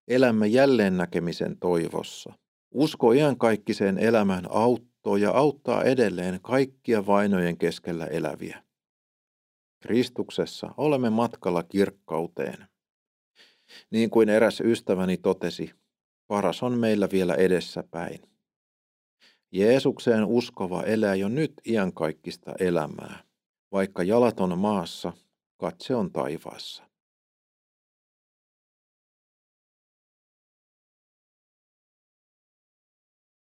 Elämme 0.07 0.47
jälleen 0.47 0.97
näkemisen 0.97 1.57
toivossa. 1.59 2.33
Usko 2.71 3.11
iankaikkiseen 3.11 3.97
elämään 3.97 4.45
auttoi 4.49 5.21
ja 5.21 5.31
auttaa 5.31 5.83
edelleen 5.83 6.39
kaikkia 6.41 7.05
vainojen 7.05 7.57
keskellä 7.57 8.05
eläviä. 8.05 8.63
Kristuksessa 9.79 10.73
olemme 10.77 11.09
matkalla 11.09 11.63
kirkkauteen. 11.63 12.67
Niin 13.91 14.09
kuin 14.09 14.29
eräs 14.29 14.61
ystäväni 14.61 15.17
totesi, 15.17 15.71
Paras 16.27 16.63
on 16.63 16.77
meillä 16.77 17.07
vielä 17.11 17.35
edessäpäin. 17.35 18.21
Jeesukseen 19.51 20.25
uskova 20.25 20.83
elää 20.83 21.15
jo 21.15 21.29
nyt 21.29 21.53
iankaikkista 21.65 22.53
elämää. 22.59 23.23
Vaikka 23.71 24.03
jalat 24.03 24.39
on 24.39 24.59
maassa, 24.59 25.13
katse 25.57 25.95
on 25.95 26.11
taivaassa. 26.11 26.86